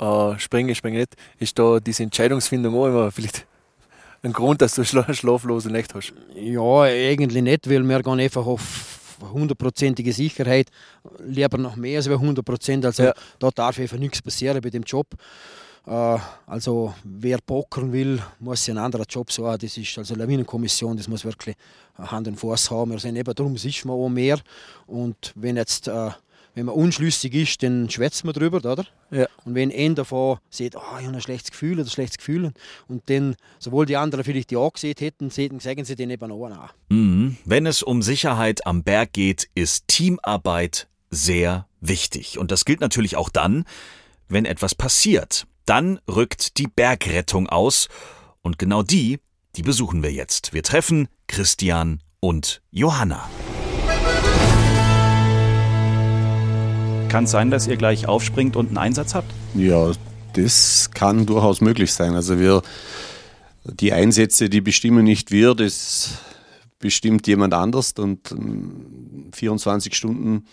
äh, 0.00 0.38
springe, 0.38 0.74
springe 0.74 0.98
nicht, 0.98 1.14
ist 1.38 1.58
da 1.58 1.78
diese 1.78 2.02
Entscheidungsfindung 2.02 2.74
auch 2.74 2.86
immer 2.86 3.12
vielleicht 3.12 3.46
ein 4.22 4.32
Grund, 4.32 4.60
dass 4.60 4.74
du 4.74 4.84
schla 4.84 5.12
schlaflose 5.14 5.70
Nächte 5.70 5.94
hast? 5.94 6.12
Ja, 6.34 6.82
eigentlich 6.82 7.42
nicht, 7.42 7.68
weil 7.70 7.82
wir 7.82 8.02
gehen 8.02 8.20
einfach 8.20 8.46
auf 8.46 8.98
hundertprozentige 9.32 10.12
Sicherheit, 10.12 10.68
lieber 11.24 11.58
noch 11.58 11.76
mehr 11.76 11.98
als 11.98 12.08
100 12.08 12.44
Prozent. 12.44 12.84
Also 12.84 13.04
ja. 13.04 13.14
da 13.38 13.50
darf 13.50 13.78
einfach 13.78 13.98
nichts 13.98 14.22
passieren 14.22 14.60
bei 14.60 14.70
dem 14.70 14.82
Job. 14.82 15.06
Äh, 15.86 16.18
also 16.46 16.94
wer 17.04 17.38
pokern 17.38 17.92
will, 17.92 18.22
muss 18.38 18.68
einen 18.68 18.78
anderen 18.78 19.06
Job 19.08 19.30
suchen. 19.30 19.58
Das 19.60 19.76
ist 19.76 19.98
also 19.98 20.14
Lawinenkommission, 20.14 20.96
das 20.96 21.08
muss 21.08 21.24
wirklich 21.24 21.56
Hand 21.98 22.28
und 22.28 22.36
Fuß 22.36 22.70
haben. 22.70 22.92
Wir 22.92 22.98
sind 22.98 23.16
eben 23.16 23.34
darum, 23.34 23.54
ist 23.54 23.84
man 23.84 23.96
auch 23.96 24.08
mehr. 24.08 24.38
Und 24.86 25.32
wenn 25.34 25.56
jetzt 25.56 25.88
äh, 25.88 26.10
wenn 26.54 26.66
man 26.66 26.74
unschlüssig 26.74 27.34
ist, 27.34 27.62
dann 27.62 27.88
schwätzt 27.90 28.24
man 28.24 28.34
drüber, 28.34 28.58
oder? 28.58 28.86
Ja. 29.10 29.26
Und 29.44 29.54
wenn 29.54 29.72
einer 29.72 29.94
davon 29.94 30.38
sieht, 30.50 30.76
oh, 30.76 30.80
ich 30.98 31.06
habe 31.06 31.16
ein 31.16 31.20
schlechtes 31.20 31.50
Gefühl 31.50 31.74
oder 31.74 31.84
ein 31.84 31.90
schlechtes 31.90 32.18
Gefühl, 32.18 32.52
und 32.88 33.02
dann, 33.06 33.36
sowohl 33.58 33.86
die 33.86 33.96
anderen 33.96 34.24
vielleicht 34.24 34.50
die 34.50 34.56
angesehen 34.56 34.94
hätten, 34.98 35.30
sagen 35.30 35.84
sie 35.84 35.96
den 35.96 36.10
eben 36.10 36.32
auch 36.32 36.48
nach. 36.48 36.74
Mhm. 36.88 37.36
Wenn 37.44 37.66
es 37.66 37.82
um 37.82 38.02
Sicherheit 38.02 38.66
am 38.66 38.82
Berg 38.82 39.12
geht, 39.12 39.48
ist 39.54 39.88
Teamarbeit 39.88 40.88
sehr 41.10 41.66
wichtig. 41.80 42.38
Und 42.38 42.50
das 42.50 42.64
gilt 42.64 42.80
natürlich 42.80 43.16
auch 43.16 43.28
dann, 43.28 43.64
wenn 44.28 44.44
etwas 44.44 44.74
passiert. 44.74 45.46
Dann 45.66 46.00
rückt 46.08 46.58
die 46.58 46.66
Bergrettung 46.68 47.48
aus. 47.48 47.88
Und 48.42 48.58
genau 48.58 48.82
die, 48.82 49.18
die 49.56 49.62
besuchen 49.62 50.02
wir 50.02 50.12
jetzt. 50.12 50.52
Wir 50.52 50.62
treffen 50.62 51.08
Christian 51.26 52.00
und 52.20 52.62
Johanna. 52.70 53.28
Kann 57.10 57.24
es 57.24 57.32
sein, 57.32 57.50
dass 57.50 57.66
ihr 57.66 57.76
gleich 57.76 58.06
aufspringt 58.06 58.54
und 58.54 58.68
einen 58.68 58.78
Einsatz 58.78 59.16
habt? 59.16 59.34
Ja, 59.56 59.90
das 60.34 60.92
kann 60.92 61.26
durchaus 61.26 61.60
möglich 61.60 61.92
sein. 61.92 62.14
Also 62.14 62.38
wir, 62.38 62.62
die 63.64 63.92
Einsätze, 63.92 64.48
die 64.48 64.60
bestimmen 64.60 65.02
nicht 65.04 65.32
wir, 65.32 65.56
das 65.56 66.18
bestimmt 66.78 67.26
jemand 67.26 67.52
anders 67.52 67.94
und 67.98 68.32
24 69.32 69.92
ähm, 69.92 69.96
Stunden 69.96 70.44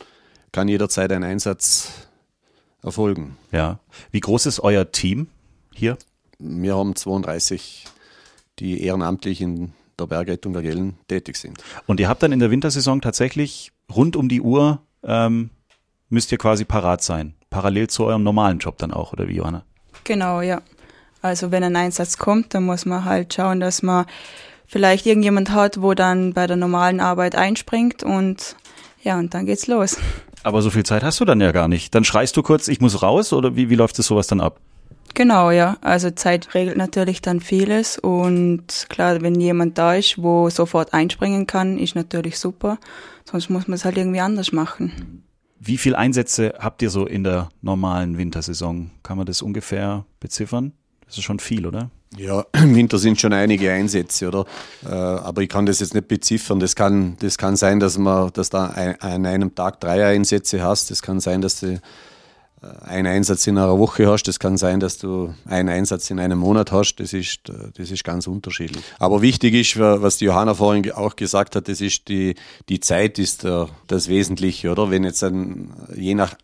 kann 0.51 0.67
jederzeit 0.67 1.11
ein 1.11 1.23
Einsatz 1.23 1.91
erfolgen. 2.81 3.37
Ja. 3.51 3.79
Wie 4.09 4.19
groß 4.19 4.47
ist 4.47 4.59
euer 4.59 4.91
Team 4.91 5.27
hier? 5.75 5.95
Wir 6.39 6.75
haben 6.75 6.95
32, 6.95 7.85
die 8.57 8.81
ehrenamtlich 8.81 9.41
in 9.41 9.73
der 9.99 10.07
Bergrettung 10.07 10.53
der 10.53 10.63
Gellen 10.63 10.97
tätig 11.07 11.37
sind. 11.37 11.63
Und 11.85 11.99
ihr 11.99 12.09
habt 12.09 12.23
dann 12.23 12.31
in 12.31 12.39
der 12.39 12.49
Wintersaison 12.49 12.99
tatsächlich 12.99 13.71
rund 13.95 14.15
um 14.15 14.27
die 14.27 14.41
Uhr 14.41 14.81
ähm, 15.03 15.51
müsst 16.09 16.31
ihr 16.31 16.37
quasi 16.37 16.65
parat 16.65 17.03
sein. 17.03 17.33
Parallel 17.49 17.87
zu 17.87 18.05
eurem 18.05 18.23
normalen 18.23 18.59
Job 18.59 18.77
dann 18.77 18.91
auch, 18.91 19.13
oder 19.13 19.27
wie, 19.27 19.35
Johanna? 19.35 19.63
Genau, 20.03 20.41
ja. 20.41 20.61
Also 21.21 21.51
wenn 21.51 21.63
ein 21.63 21.75
Einsatz 21.75 22.17
kommt, 22.17 22.53
dann 22.53 22.65
muss 22.65 22.85
man 22.85 23.05
halt 23.05 23.33
schauen, 23.33 23.59
dass 23.59 23.81
man 23.81 24.05
vielleicht 24.65 25.05
irgendjemand 25.05 25.51
hat, 25.51 25.81
wo 25.81 25.93
dann 25.93 26.33
bei 26.33 26.47
der 26.47 26.57
normalen 26.57 26.99
Arbeit 26.99 27.35
einspringt 27.35 28.03
und 28.03 28.55
ja, 29.01 29.17
und 29.17 29.33
dann 29.33 29.45
geht's 29.45 29.67
los. 29.67 29.97
Aber 30.43 30.61
so 30.61 30.69
viel 30.69 30.83
Zeit 30.83 31.03
hast 31.03 31.19
du 31.19 31.25
dann 31.25 31.41
ja 31.41 31.51
gar 31.51 31.67
nicht. 31.67 31.95
Dann 31.95 32.03
schreist 32.03 32.37
du 32.37 32.43
kurz, 32.43 32.67
ich 32.67 32.81
muss 32.81 33.01
raus 33.01 33.33
oder 33.33 33.55
wie, 33.55 33.69
wie 33.69 33.75
läuft 33.75 33.97
es 33.99 34.07
sowas 34.07 34.27
dann 34.27 34.41
ab? 34.41 34.59
Genau, 35.13 35.51
ja. 35.51 35.77
Also 35.81 36.11
Zeit 36.11 36.53
regelt 36.53 36.77
natürlich 36.77 37.21
dann 37.21 37.39
vieles 37.39 37.97
und 37.97 38.85
klar, 38.89 39.21
wenn 39.21 39.39
jemand 39.39 39.77
da 39.77 39.95
ist, 39.95 40.21
wo 40.21 40.49
sofort 40.49 40.93
einspringen 40.93 41.47
kann, 41.47 41.79
ist 41.79 41.95
natürlich 41.95 42.37
super. 42.37 42.77
Sonst 43.25 43.49
muss 43.49 43.67
man 43.67 43.75
es 43.75 43.85
halt 43.85 43.97
irgendwie 43.97 44.19
anders 44.19 44.51
machen. 44.51 45.23
Wie 45.59 45.77
viele 45.77 45.97
Einsätze 45.97 46.53
habt 46.59 46.81
ihr 46.81 46.89
so 46.89 47.05
in 47.05 47.23
der 47.23 47.49
normalen 47.61 48.17
Wintersaison? 48.17 48.91
Kann 49.03 49.17
man 49.17 49.25
das 49.25 49.41
ungefähr 49.41 50.05
beziffern? 50.19 50.73
Das 51.05 51.17
ist 51.17 51.23
schon 51.23 51.39
viel, 51.39 51.65
oder? 51.65 51.89
Ja, 52.15 52.45
im 52.53 52.75
Winter 52.75 52.97
sind 52.97 53.19
schon 53.19 53.33
einige 53.33 53.71
Einsätze, 53.71 54.27
oder? 54.27 54.45
Äh, 54.85 54.89
aber 54.89 55.41
ich 55.41 55.49
kann 55.49 55.65
das 55.65 55.79
jetzt 55.79 55.93
nicht 55.93 56.07
beziffern. 56.07 56.59
Das 56.59 56.75
kann, 56.75 57.17
das 57.19 57.37
kann 57.37 57.55
sein, 57.55 57.79
dass 57.79 57.97
man, 57.97 58.31
dass 58.33 58.49
da 58.49 58.67
an 58.99 59.25
einem 59.25 59.55
Tag 59.55 59.79
drei 59.79 60.05
Einsätze 60.05 60.61
hast. 60.61 60.91
Das 60.91 61.01
kann 61.01 61.19
sein, 61.19 61.41
dass 61.41 61.59
du 61.59 61.81
einen 62.61 63.07
Einsatz 63.07 63.45
in 63.45 63.57
einer 63.57 63.77
Woche 63.77 64.07
hast. 64.07 64.23
Das 64.23 64.39
kann 64.39 64.57
sein, 64.57 64.79
dass 64.79 64.97
du 64.97 65.33
einen 65.45 65.69
Einsatz 65.69 66.09
in 66.09 66.19
einem 66.19 66.39
Monat 66.39 66.71
hast. 66.71 66.95
Das 66.95 67.13
ist, 67.13 67.49
äh, 67.49 67.71
das 67.75 67.91
ist 67.91 68.03
ganz 68.03 68.27
unterschiedlich. 68.27 68.83
Aber 68.99 69.21
wichtig 69.21 69.53
ist, 69.53 69.79
was 69.79 70.17
die 70.17 70.25
Johanna 70.25 70.53
vorhin 70.53 70.91
auch 70.91 71.15
gesagt 71.15 71.55
hat, 71.55 71.67
das 71.67 71.81
ist 71.81 72.07
die, 72.07 72.35
die 72.69 72.79
Zeit 72.79 73.19
ist 73.19 73.43
das 73.43 74.07
Wesentliche, 74.07 74.71
oder? 74.71 74.89
Wenn 74.89 75.03
jetzt 75.03 75.23
ein, 75.23 75.73
je 75.95 76.15
nach 76.15 76.35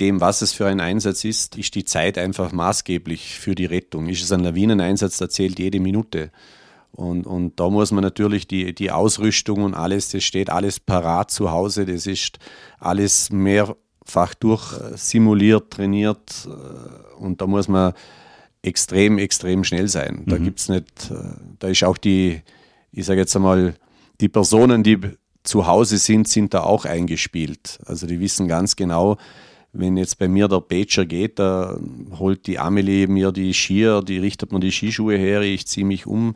dem, 0.00 0.20
was 0.20 0.42
es 0.42 0.52
für 0.52 0.66
ein 0.66 0.80
Einsatz 0.80 1.24
ist, 1.24 1.56
ist 1.56 1.74
die 1.74 1.84
Zeit 1.84 2.16
einfach 2.16 2.52
maßgeblich 2.52 3.38
für 3.38 3.54
die 3.54 3.66
Rettung. 3.66 4.08
Ist 4.08 4.22
es 4.22 4.32
ein 4.32 4.40
Lawineneinsatz, 4.40 5.18
da 5.18 5.28
zählt 5.28 5.58
jede 5.58 5.80
Minute. 5.80 6.30
Und, 6.92 7.26
und 7.26 7.60
da 7.60 7.68
muss 7.68 7.92
man 7.92 8.02
natürlich 8.02 8.48
die, 8.48 8.74
die 8.74 8.90
Ausrüstung 8.90 9.62
und 9.62 9.74
alles, 9.74 10.10
das 10.10 10.24
steht 10.24 10.50
alles 10.50 10.80
parat 10.80 11.30
zu 11.30 11.50
Hause, 11.50 11.86
das 11.86 12.06
ist 12.06 12.38
alles 12.78 13.30
mehrfach 14.04 14.34
durchsimuliert, 14.34 15.70
trainiert 15.70 16.46
äh, 16.46 17.22
und 17.22 17.40
da 17.40 17.46
muss 17.46 17.68
man 17.68 17.92
extrem, 18.62 19.18
extrem 19.18 19.64
schnell 19.64 19.88
sein. 19.88 20.24
Da 20.26 20.38
mhm. 20.38 20.44
gibt's 20.44 20.68
nicht, 20.68 21.10
äh, 21.10 21.14
da 21.58 21.68
ist 21.68 21.84
auch 21.84 21.96
die, 21.96 22.42
ich 22.92 23.06
sage 23.06 23.20
jetzt 23.20 23.36
einmal, 23.36 23.74
die 24.20 24.28
Personen, 24.28 24.82
die 24.82 24.98
zu 25.42 25.66
Hause 25.66 25.98
sind, 25.98 26.28
sind 26.28 26.52
da 26.52 26.62
auch 26.62 26.84
eingespielt. 26.84 27.78
Also 27.86 28.06
die 28.06 28.20
wissen 28.20 28.48
ganz 28.48 28.76
genau, 28.76 29.16
wenn 29.72 29.96
jetzt 29.96 30.18
bei 30.18 30.28
mir 30.28 30.48
der 30.48 30.60
Pager 30.60 31.06
geht, 31.06 31.38
da 31.38 31.78
holt 32.18 32.46
die 32.46 32.58
Amelie 32.58 33.06
mir 33.06 33.32
die 33.32 33.54
Skier, 33.54 34.02
die 34.02 34.18
richtet 34.18 34.52
mir 34.52 34.60
die 34.60 34.72
Skischuhe 34.72 35.16
her, 35.16 35.42
ich 35.42 35.66
ziehe 35.66 35.86
mich 35.86 36.06
um. 36.06 36.34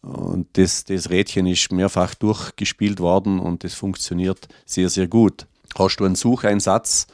Und 0.00 0.46
das, 0.52 0.84
das 0.84 1.10
Rädchen 1.10 1.46
ist 1.46 1.72
mehrfach 1.72 2.14
durchgespielt 2.14 3.00
worden 3.00 3.40
und 3.40 3.64
das 3.64 3.74
funktioniert 3.74 4.46
sehr, 4.64 4.88
sehr 4.88 5.08
gut. 5.08 5.46
Hast 5.78 5.96
du 5.96 6.04
einen 6.04 6.14
Sucheinsatz, 6.14 7.06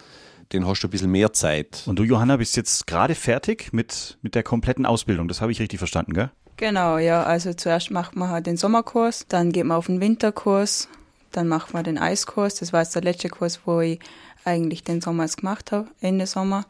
den 0.53 0.67
hast 0.67 0.83
du 0.83 0.89
ein 0.89 0.91
bisschen 0.91 1.11
mehr 1.11 1.33
Zeit. 1.33 1.85
Und 1.87 1.99
du, 1.99 2.05
Johanna, 2.05 2.37
bist 2.37 2.57
jetzt 2.57 2.87
gerade 2.87 3.15
fertig 3.15 3.73
mit, 3.73 4.19
mit 4.23 4.35
der 4.35 4.43
kompletten 4.43 4.87
Ausbildung. 4.87 5.29
Das 5.29 5.41
habe 5.41 5.53
ich 5.53 5.61
richtig 5.61 5.79
verstanden, 5.79 6.13
gell? 6.13 6.31
Genau, 6.57 6.99
ja. 6.99 7.23
Also 7.23 7.55
zuerst 7.55 7.91
macht 7.91 8.15
man 8.17 8.29
halt 8.29 8.47
den 8.47 8.57
Sommerkurs, 8.57 9.27
dann 9.29 9.53
geht 9.53 9.65
man 9.65 9.77
auf 9.77 9.87
den 9.87 10.01
Winterkurs, 10.01 10.89
dann 11.33 11.49
macht 11.49 11.73
man 11.75 11.85
den 11.85 11.99
Eiskurs. 11.99 12.57
Das 12.57 12.73
war 12.73 12.83
jetzt 12.83 12.95
der 12.95 13.03
letzte 13.03 13.29
Kurs, 13.29 13.61
wo 13.65 13.81
ich 13.81 13.99
eigentlich 14.45 14.85
den 14.85 15.01
Sommer 15.01 15.25
jetzt 15.25 15.39
gemacht 15.39 15.73
habe, 15.73 15.89
Ende 16.01 16.27
Sommer. 16.27 16.67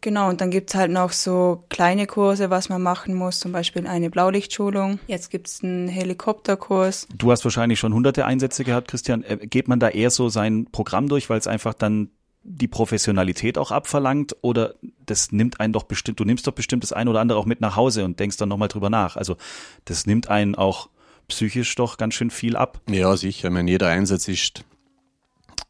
Genau, 0.00 0.28
und 0.28 0.40
dann 0.40 0.50
gibt's 0.50 0.74
halt 0.74 0.92
noch 0.92 1.10
so 1.12 1.64
kleine 1.70 2.06
Kurse, 2.06 2.50
was 2.50 2.68
man 2.68 2.80
machen 2.80 3.14
muss, 3.14 3.40
zum 3.40 3.50
Beispiel 3.50 3.86
eine 3.86 4.10
Blaulichtschulung. 4.10 5.00
Jetzt 5.08 5.30
gibt's 5.30 5.64
einen 5.64 5.88
Helikopterkurs. 5.88 7.08
Du 7.16 7.32
hast 7.32 7.44
wahrscheinlich 7.44 7.80
schon 7.80 7.92
hunderte 7.92 8.24
Einsätze 8.24 8.62
gehabt, 8.62 8.88
Christian. 8.88 9.24
Äh, 9.24 9.38
geht 9.38 9.66
man 9.66 9.80
da 9.80 9.88
eher 9.88 10.10
so 10.10 10.28
sein 10.28 10.66
Programm 10.70 11.08
durch, 11.08 11.28
weil 11.28 11.38
es 11.38 11.48
einfach 11.48 11.74
dann 11.74 12.10
die 12.44 12.68
Professionalität 12.68 13.58
auch 13.58 13.72
abverlangt 13.72 14.36
oder 14.40 14.74
das 15.04 15.32
nimmt 15.32 15.60
einen 15.60 15.72
doch 15.72 15.82
bestimmt, 15.82 16.20
du 16.20 16.24
nimmst 16.24 16.46
doch 16.46 16.52
bestimmt 16.52 16.82
das 16.82 16.92
eine 16.92 17.10
oder 17.10 17.20
andere 17.20 17.38
auch 17.38 17.44
mit 17.44 17.60
nach 17.60 17.76
Hause 17.76 18.04
und 18.04 18.20
denkst 18.20 18.36
dann 18.36 18.48
nochmal 18.48 18.68
drüber 18.68 18.90
nach. 18.90 19.16
Also 19.16 19.36
das 19.84 20.06
nimmt 20.06 20.28
einen 20.28 20.54
auch 20.54 20.88
psychisch 21.26 21.74
doch 21.74 21.98
ganz 21.98 22.14
schön 22.14 22.30
viel 22.30 22.56
ab. 22.56 22.80
Ja, 22.88 23.16
sicher. 23.16 23.48
Ich 23.48 23.54
meine, 23.54 23.70
jeder 23.70 23.88
Einsatz 23.88 24.28
ist 24.28 24.64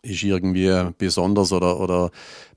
ist 0.02 0.22
irgendwie 0.22 0.92
besonders 0.96 1.52
oder, 1.52 1.80
oder 1.80 2.10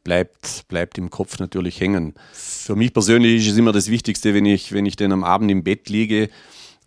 bleibt, 0.03 0.67
bleibt 0.67 0.98
im 0.98 1.10
Kopf 1.10 1.39
natürlich 1.39 1.79
hängen. 1.79 2.13
Für 2.33 2.75
mich 2.75 2.93
persönlich 2.93 3.41
ist 3.41 3.53
es 3.53 3.57
immer 3.57 3.71
das 3.71 3.89
Wichtigste, 3.89 4.33
wenn 4.33 4.45
ich, 4.45 4.71
wenn 4.71 4.86
ich 4.86 4.95
dann 4.95 5.12
am 5.12 5.24
Abend 5.24 5.51
im 5.51 5.63
Bett 5.63 5.89
liege 5.89 6.29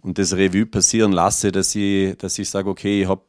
und 0.02 0.18
das 0.18 0.34
Revue 0.34 0.66
passieren 0.66 1.12
lasse, 1.12 1.52
dass 1.52 1.74
ich, 1.74 2.16
dass 2.18 2.38
ich 2.38 2.48
sage, 2.48 2.68
okay, 2.68 3.02
ich 3.02 3.08
habe 3.08 3.24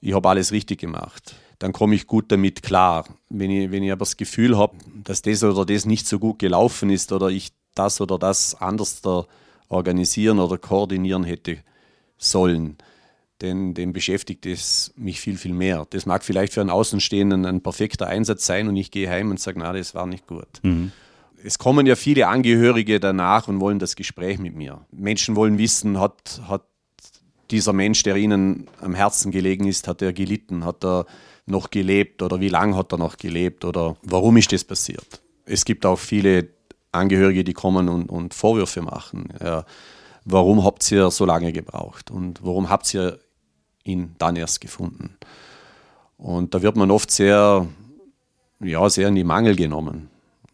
ich 0.00 0.14
hab 0.14 0.26
alles 0.26 0.52
richtig 0.52 0.80
gemacht. 0.80 1.36
Dann 1.58 1.72
komme 1.72 1.94
ich 1.94 2.08
gut 2.08 2.32
damit 2.32 2.62
klar. 2.62 3.04
Wenn 3.28 3.50
ich, 3.50 3.70
wenn 3.70 3.84
ich 3.84 3.92
aber 3.92 4.00
das 4.00 4.16
Gefühl 4.16 4.58
habe, 4.58 4.76
dass 5.04 5.22
das 5.22 5.44
oder 5.44 5.64
das 5.64 5.86
nicht 5.86 6.08
so 6.08 6.18
gut 6.18 6.40
gelaufen 6.40 6.90
ist 6.90 7.12
oder 7.12 7.28
ich 7.28 7.52
das 7.74 8.00
oder 8.00 8.18
das 8.18 8.56
anders 8.56 9.00
organisieren 9.68 10.40
oder 10.40 10.58
koordinieren 10.58 11.24
hätte 11.24 11.58
sollen, 12.18 12.78
den, 13.42 13.74
den 13.74 13.92
beschäftigt 13.92 14.46
es 14.46 14.94
mich 14.96 15.20
viel, 15.20 15.36
viel 15.36 15.52
mehr. 15.52 15.86
Das 15.90 16.06
mag 16.06 16.24
vielleicht 16.24 16.54
für 16.54 16.60
einen 16.60 16.70
Außenstehenden 16.70 17.44
ein 17.44 17.60
perfekter 17.60 18.06
Einsatz 18.06 18.46
sein 18.46 18.68
und 18.68 18.76
ich 18.76 18.90
gehe 18.90 19.10
heim 19.10 19.30
und 19.30 19.40
sage, 19.40 19.58
na, 19.58 19.72
das 19.72 19.94
war 19.94 20.06
nicht 20.06 20.26
gut. 20.26 20.46
Mhm. 20.62 20.92
Es 21.44 21.58
kommen 21.58 21.86
ja 21.86 21.96
viele 21.96 22.28
Angehörige 22.28 23.00
danach 23.00 23.48
und 23.48 23.60
wollen 23.60 23.80
das 23.80 23.96
Gespräch 23.96 24.38
mit 24.38 24.54
mir. 24.54 24.86
Menschen 24.92 25.34
wollen 25.34 25.58
wissen, 25.58 25.98
hat, 25.98 26.40
hat 26.46 26.62
dieser 27.50 27.72
Mensch, 27.72 28.04
der 28.04 28.16
ihnen 28.16 28.68
am 28.80 28.94
Herzen 28.94 29.32
gelegen 29.32 29.66
ist, 29.66 29.88
hat 29.88 30.02
er 30.02 30.12
gelitten, 30.12 30.64
hat 30.64 30.84
er 30.84 31.04
noch 31.46 31.70
gelebt 31.70 32.22
oder 32.22 32.40
wie 32.40 32.48
lange 32.48 32.76
hat 32.76 32.92
er 32.92 32.98
noch 32.98 33.16
gelebt 33.16 33.64
oder 33.64 33.96
warum 34.02 34.36
ist 34.36 34.52
das 34.52 34.62
passiert? 34.62 35.20
Es 35.44 35.64
gibt 35.64 35.84
auch 35.84 35.98
viele 35.98 36.48
Angehörige, 36.92 37.42
die 37.42 37.52
kommen 37.52 37.88
und, 37.88 38.08
und 38.08 38.34
Vorwürfe 38.34 38.80
machen. 38.82 39.28
Ja, 39.42 39.64
warum 40.24 40.64
habt 40.64 40.90
ihr 40.92 41.10
so 41.10 41.24
lange 41.24 41.52
gebraucht 41.52 42.10
und 42.10 42.44
warum 42.44 42.70
habt 42.70 42.92
ihr 42.94 43.18
ihn 43.84 44.14
dann 44.18 44.36
erst 44.36 44.60
gefunden. 44.60 45.16
Und 46.16 46.54
da 46.54 46.62
wird 46.62 46.76
man 46.76 46.90
oft 46.90 47.10
sehr, 47.10 47.66
ja, 48.60 48.88
sehr 48.88 49.08
in 49.08 49.16
die 49.16 49.24
Mangel 49.24 49.56
genommen. 49.56 50.08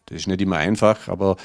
Das 0.05 0.17
ist 0.17 0.27
nicht 0.27 0.41
immer 0.41 0.57
einfach, 0.57 1.07
aber 1.07 1.37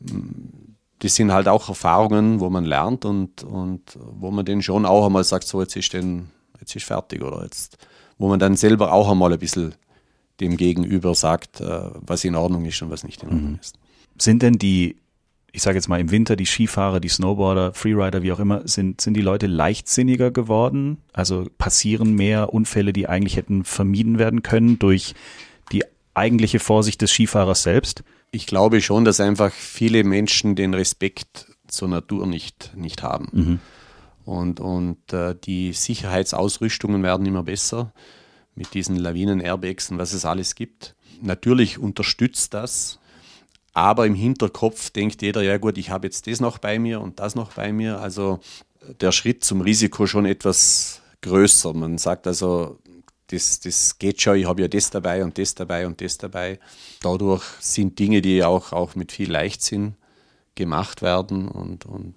mm, 0.00 0.70
das 0.98 1.14
sind 1.14 1.32
halt 1.32 1.48
auch 1.48 1.68
Erfahrungen, 1.68 2.40
wo 2.40 2.50
man 2.50 2.64
lernt 2.64 3.04
und, 3.04 3.42
und 3.42 3.96
wo 3.96 4.30
man 4.30 4.44
den 4.44 4.62
schon 4.62 4.84
auch 4.84 5.06
einmal 5.06 5.24
sagt, 5.24 5.46
so 5.46 5.60
jetzt 5.60 5.76
ist 5.76 5.92
den, 5.92 6.30
jetzt 6.58 6.76
ist 6.76 6.84
fertig 6.84 7.22
oder 7.22 7.42
jetzt, 7.42 7.78
wo 8.18 8.28
man 8.28 8.38
dann 8.38 8.56
selber 8.56 8.92
auch 8.92 9.10
einmal 9.10 9.32
ein 9.32 9.38
bisschen 9.38 9.74
dem 10.40 10.56
Gegenüber 10.56 11.14
sagt, 11.14 11.60
äh, 11.60 11.90
was 12.00 12.24
in 12.24 12.34
Ordnung 12.34 12.64
ist 12.64 12.82
und 12.82 12.90
was 12.90 13.04
nicht 13.04 13.22
in 13.22 13.28
Ordnung 13.28 13.50
mhm. 13.52 13.58
ist. 13.60 13.76
Sind 14.18 14.42
denn 14.42 14.58
die 14.58 14.96
ich 15.52 15.62
sage 15.62 15.76
jetzt 15.76 15.88
mal 15.88 16.00
im 16.00 16.10
Winter, 16.10 16.36
die 16.36 16.46
Skifahrer, 16.46 17.00
die 17.00 17.08
Snowboarder, 17.08 17.74
Freerider, 17.74 18.22
wie 18.22 18.32
auch 18.32 18.38
immer, 18.38 18.66
sind, 18.66 19.00
sind 19.00 19.14
die 19.14 19.22
Leute 19.22 19.46
leichtsinniger 19.46 20.30
geworden? 20.30 20.98
Also 21.12 21.46
passieren 21.58 22.14
mehr 22.14 22.52
Unfälle, 22.52 22.92
die 22.92 23.08
eigentlich 23.08 23.36
hätten 23.36 23.64
vermieden 23.64 24.18
werden 24.18 24.42
können 24.42 24.78
durch 24.78 25.14
die 25.72 25.84
eigentliche 26.14 26.60
Vorsicht 26.60 27.02
des 27.02 27.10
Skifahrers 27.10 27.62
selbst? 27.62 28.04
Ich 28.30 28.46
glaube 28.46 28.80
schon, 28.80 29.04
dass 29.04 29.20
einfach 29.20 29.52
viele 29.52 30.04
Menschen 30.04 30.54
den 30.54 30.74
Respekt 30.74 31.46
zur 31.66 31.88
Natur 31.88 32.26
nicht, 32.26 32.76
nicht 32.76 33.02
haben. 33.02 33.28
Mhm. 33.32 33.58
Und, 34.24 34.60
und 34.60 35.12
äh, 35.12 35.34
die 35.34 35.72
Sicherheitsausrüstungen 35.72 37.02
werden 37.02 37.26
immer 37.26 37.42
besser 37.42 37.92
mit 38.54 38.74
diesen 38.74 38.96
Lawinen-Airbags 38.96 39.90
und 39.90 39.98
was 39.98 40.12
es 40.12 40.24
alles 40.24 40.54
gibt. 40.54 40.94
Natürlich 41.20 41.78
unterstützt 41.78 42.54
das 42.54 42.99
aber 43.72 44.06
im 44.06 44.14
Hinterkopf 44.14 44.90
denkt 44.90 45.22
jeder, 45.22 45.42
ja 45.42 45.58
gut, 45.58 45.78
ich 45.78 45.90
habe 45.90 46.06
jetzt 46.06 46.26
das 46.26 46.40
noch 46.40 46.58
bei 46.58 46.78
mir 46.78 47.00
und 47.00 47.20
das 47.20 47.34
noch 47.34 47.52
bei 47.52 47.72
mir. 47.72 48.00
Also 48.00 48.40
der 49.00 49.12
Schritt 49.12 49.44
zum 49.44 49.60
Risiko 49.60 50.06
schon 50.06 50.26
etwas 50.26 51.02
größer. 51.22 51.72
Man 51.72 51.98
sagt 51.98 52.26
also, 52.26 52.78
das, 53.28 53.60
das 53.60 53.98
geht 53.98 54.20
schon, 54.20 54.36
ich 54.36 54.46
habe 54.46 54.62
ja 54.62 54.68
das 54.68 54.90
dabei 54.90 55.22
und 55.22 55.38
das 55.38 55.54
dabei 55.54 55.86
und 55.86 56.00
das 56.00 56.18
dabei. 56.18 56.58
Dadurch 57.00 57.44
sind 57.60 57.98
Dinge, 57.98 58.22
die 58.22 58.42
auch, 58.42 58.72
auch 58.72 58.96
mit 58.96 59.12
viel 59.12 59.30
Leichtsinn 59.30 59.94
gemacht 60.56 61.00
werden 61.02 61.48
und, 61.48 61.86
und 61.86 62.16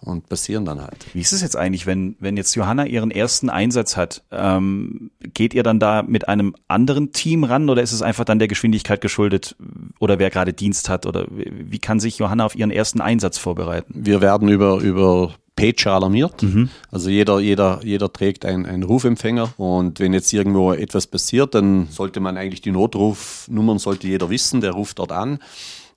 und 0.00 0.28
passieren 0.28 0.64
dann 0.64 0.80
halt. 0.80 1.06
Wie 1.14 1.20
ist 1.20 1.32
es 1.32 1.42
jetzt 1.42 1.56
eigentlich, 1.56 1.86
wenn, 1.86 2.16
wenn 2.20 2.36
jetzt 2.36 2.54
Johanna 2.54 2.86
ihren 2.86 3.10
ersten 3.10 3.50
Einsatz 3.50 3.96
hat? 3.96 4.22
Ähm, 4.30 5.10
geht 5.34 5.54
ihr 5.54 5.62
dann 5.62 5.80
da 5.80 6.02
mit 6.02 6.28
einem 6.28 6.54
anderen 6.68 7.12
Team 7.12 7.44
ran 7.44 7.68
oder 7.68 7.82
ist 7.82 7.92
es 7.92 8.02
einfach 8.02 8.24
dann 8.24 8.38
der 8.38 8.48
Geschwindigkeit 8.48 9.00
geschuldet 9.00 9.56
oder 9.98 10.18
wer 10.18 10.30
gerade 10.30 10.52
Dienst 10.52 10.88
hat? 10.88 11.06
Oder 11.06 11.26
wie 11.30 11.78
kann 11.78 12.00
sich 12.00 12.18
Johanna 12.18 12.44
auf 12.44 12.54
ihren 12.54 12.70
ersten 12.70 13.00
Einsatz 13.00 13.38
vorbereiten? 13.38 13.92
Wir 13.96 14.20
werden 14.20 14.48
über, 14.48 14.78
über 14.80 15.34
Pager 15.56 15.92
alarmiert. 15.92 16.42
Mhm. 16.42 16.68
Also 16.90 17.08
jeder, 17.08 17.40
jeder, 17.40 17.80
jeder 17.82 18.12
trägt 18.12 18.44
einen 18.44 18.82
Rufempfänger 18.82 19.54
und 19.56 19.98
wenn 19.98 20.12
jetzt 20.12 20.32
irgendwo 20.32 20.72
etwas 20.72 21.06
passiert, 21.06 21.54
dann 21.54 21.88
sollte 21.90 22.20
man 22.20 22.36
eigentlich 22.36 22.60
die 22.60 22.70
Notrufnummern 22.70 23.78
sollte 23.78 24.06
jeder 24.06 24.28
wissen, 24.28 24.60
der 24.60 24.72
ruft 24.72 24.98
dort 24.98 25.12
an. 25.12 25.38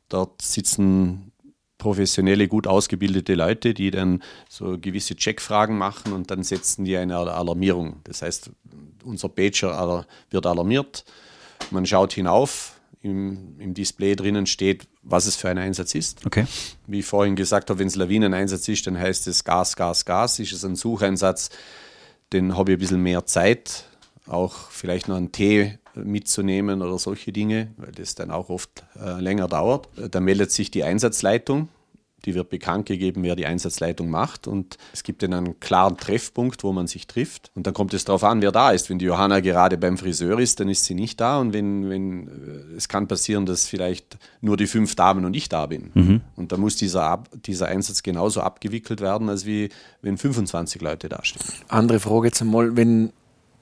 Dort 0.07 0.41
sitzen 0.41 1.28
professionelle, 1.79 2.47
gut 2.47 2.67
ausgebildete 2.67 3.33
Leute, 3.33 3.73
die 3.73 3.89
dann 3.89 4.21
so 4.47 4.77
gewisse 4.79 5.15
Checkfragen 5.15 5.75
machen 5.75 6.13
und 6.13 6.29
dann 6.29 6.43
setzen 6.43 6.85
die 6.85 6.95
eine 6.95 7.17
Alarmierung. 7.17 8.01
Das 8.03 8.21
heißt, 8.21 8.51
unser 9.03 9.29
Pager 9.29 10.05
wird 10.29 10.45
alarmiert, 10.45 11.05
man 11.71 11.87
schaut 11.87 12.13
hinauf, 12.13 12.75
im, 13.01 13.55
im, 13.59 13.73
Display 13.73 14.15
drinnen 14.15 14.45
steht, 14.45 14.85
was 15.03 15.25
es 15.25 15.37
für 15.37 15.49
ein 15.49 15.57
Einsatz 15.57 15.95
ist. 15.95 16.25
Okay. 16.25 16.45
Wie 16.85 16.99
ich 16.99 17.05
vorhin 17.05 17.37
gesagt 17.37 17.69
habe, 17.69 17.79
wenn 17.79 17.87
es 17.87 17.95
Lawineneinsatz 17.95 18.67
ist, 18.67 18.85
dann 18.87 18.99
heißt 18.99 19.25
es 19.27 19.45
Gas, 19.45 19.77
Gas, 19.77 20.03
Gas. 20.03 20.37
Ist 20.39 20.51
es 20.51 20.65
ein 20.65 20.75
Sucheinsatz, 20.75 21.49
dann 22.31 22.57
habe 22.57 22.73
ich 22.73 22.77
ein 22.77 22.79
bisschen 22.81 23.01
mehr 23.01 23.25
Zeit 23.25 23.85
auch 24.27 24.69
vielleicht 24.69 25.07
noch 25.07 25.15
einen 25.15 25.31
Tee 25.31 25.79
mitzunehmen 26.03 26.81
oder 26.81 26.97
solche 26.97 27.31
Dinge, 27.31 27.71
weil 27.77 27.91
das 27.91 28.15
dann 28.15 28.31
auch 28.31 28.49
oft 28.49 28.83
äh, 28.99 29.19
länger 29.19 29.47
dauert. 29.47 29.87
Da 30.11 30.19
meldet 30.19 30.51
sich 30.51 30.71
die 30.71 30.83
Einsatzleitung 30.83 31.69
die 32.25 32.35
wird 32.35 32.49
bekannt 32.49 32.85
gegeben, 32.85 33.23
wer 33.23 33.35
die 33.35 33.45
Einsatzleitung 33.45 34.09
macht. 34.09 34.47
Und 34.47 34.77
es 34.93 35.03
gibt 35.03 35.23
dann 35.23 35.33
einen 35.33 35.59
klaren 35.59 35.97
Treffpunkt, 35.97 36.63
wo 36.63 36.73
man 36.73 36.87
sich 36.87 37.07
trifft. 37.07 37.51
Und 37.55 37.67
dann 37.67 37.73
kommt 37.73 37.93
es 37.93 38.05
darauf 38.05 38.23
an, 38.23 38.41
wer 38.41 38.51
da 38.51 38.71
ist. 38.71 38.89
Wenn 38.89 38.99
die 38.99 39.05
Johanna 39.05 39.39
gerade 39.39 39.77
beim 39.77 39.97
Friseur 39.97 40.39
ist, 40.39 40.59
dann 40.59 40.69
ist 40.69 40.85
sie 40.85 40.95
nicht 40.95 41.19
da. 41.19 41.39
Und 41.39 41.53
wenn, 41.53 41.89
wenn 41.89 42.27
äh, 42.27 42.75
es 42.75 42.87
kann 42.89 43.07
passieren, 43.07 43.45
dass 43.45 43.67
vielleicht 43.67 44.17
nur 44.41 44.57
die 44.57 44.67
fünf 44.67 44.95
Damen 44.95 45.25
und 45.25 45.33
ich 45.33 45.49
da 45.49 45.65
bin. 45.65 45.91
Mhm. 45.93 46.21
Und 46.35 46.51
da 46.51 46.57
muss 46.57 46.75
dieser, 46.75 47.23
dieser 47.45 47.67
Einsatz 47.67 48.03
genauso 48.03 48.41
abgewickelt 48.41 49.01
werden, 49.01 49.29
als 49.29 49.45
wie 49.45 49.69
wenn 50.01 50.17
25 50.17 50.81
Leute 50.81 51.09
dastehen. 51.09 51.45
Andere 51.67 51.99
Frage 51.99 52.27
jetzt 52.27 52.41
einmal, 52.41 52.75
wenn 52.75 53.13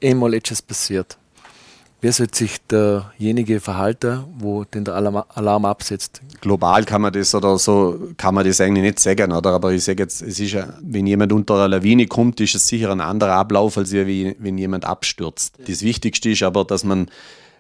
einmal 0.04 0.34
etwas 0.34 0.62
passiert, 0.62 1.18
Wer 2.00 2.14
soll 2.14 2.28
sich 2.32 2.58
derjenige 2.68 3.60
verhalten, 3.60 4.26
wo 4.38 4.64
den 4.64 4.88
Alarm, 4.88 5.24
Alarm 5.30 5.66
absetzt? 5.66 6.22
Global 6.42 6.86
kann 6.86 7.02
man 7.02 7.12
das 7.12 7.34
oder 7.34 7.58
so 7.58 8.00
kann 8.18 8.36
man 8.36 8.46
das 8.46 8.62
eigentlich 8.62 8.84
nicht 8.84 9.00
sagen, 9.00 9.32
oder? 9.32 9.54
Aber 9.54 9.72
ich 9.72 9.84
sage 9.84 10.04
jetzt, 10.04 10.22
es 10.22 10.40
ist 10.40 10.52
ja, 10.52 10.76
wenn 10.84 11.08
jemand 11.08 11.34
unter 11.34 11.56
eine 11.56 11.78
Lawine 11.78 12.06
kommt, 12.06 12.40
ist 12.40 12.54
es 12.54 12.68
sicher 12.68 12.92
ein 12.92 13.02
anderer 13.02 13.34
Ablauf, 13.34 13.80
als 13.80 13.94
wie, 13.94 14.36
wenn 14.38 14.60
jemand 14.60 14.86
abstürzt. 14.86 15.56
Das 15.68 15.82
Wichtigste 15.82 16.30
ist 16.30 16.44
aber, 16.44 16.66
dass 16.66 16.84
man 16.84 17.10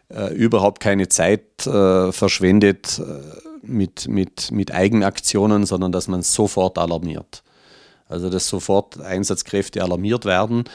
äh, 0.09 0.31
überhaupt 0.35 0.81
keine 0.81 1.07
Zeit 1.09 1.65
äh, 1.65 2.11
verschwendet 2.11 2.99
äh, 2.99 3.65
mit, 3.65 4.07
mit, 4.07 4.51
mit 4.51 4.71
Eigenaktionen, 4.71 5.65
sondern 5.65 5.91
dass 5.91 6.07
man 6.07 6.21
sofort 6.21 6.77
alarmiert. 6.77 7.41
Also 8.07 8.29
dass 8.29 8.47
sofort 8.47 9.01
Einsatzkräfte 9.01 9.83
alarmiert 9.83 10.25
werden 10.25 10.65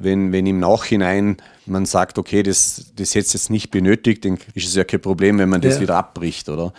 wenn, 0.00 0.32
wenn 0.32 0.46
im 0.46 0.60
Nachhinein 0.60 1.38
man 1.66 1.84
sagt, 1.84 2.18
okay, 2.18 2.42
das, 2.42 2.92
das 2.96 3.14
hätte 3.14 3.32
jetzt 3.34 3.50
nicht 3.50 3.70
benötigt, 3.70 4.24
dann 4.24 4.38
ist 4.54 4.68
es 4.68 4.74
ja 4.74 4.84
kein 4.84 5.00
Problem, 5.00 5.38
wenn 5.38 5.48
man 5.48 5.60
das 5.60 5.76
ja. 5.76 5.80
wieder 5.82 5.96
abbricht, 5.96 6.48
oder? 6.48 6.72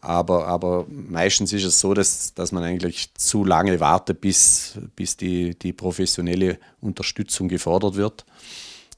Aber, 0.00 0.46
aber 0.46 0.86
meistens 0.88 1.52
ist 1.52 1.64
es 1.64 1.80
so, 1.80 1.94
dass, 1.94 2.34
dass 2.34 2.52
man 2.52 2.62
eigentlich 2.62 3.14
zu 3.14 3.44
lange 3.44 3.80
wartet, 3.80 4.20
bis, 4.20 4.78
bis 4.96 5.16
die, 5.16 5.58
die 5.58 5.72
professionelle 5.72 6.58
Unterstützung 6.80 7.48
gefordert 7.48 7.96
wird. 7.96 8.26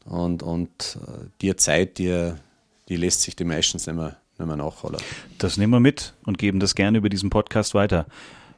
Und, 0.05 0.43
und 0.43 0.99
äh, 1.07 1.27
die 1.41 1.55
Zeit, 1.57 1.99
die, 1.99 2.33
die 2.89 2.97
lässt 2.97 3.23
sich 3.23 3.37
die 3.37 3.45
meistens 3.45 3.87
nicht 3.87 3.97
mehr, 3.97 4.17
nicht 4.39 4.47
mehr 4.47 4.57
nachholen. 4.57 4.99
Das 5.39 5.57
nehmen 5.57 5.73
wir 5.73 5.81
mit 5.81 6.15
und 6.25 6.39
geben 6.39 6.59
das 6.59 6.75
gerne 6.75 6.99
über 6.99 7.09
diesen 7.09 7.31
Podcast 7.31 7.75
weiter. 7.75 8.07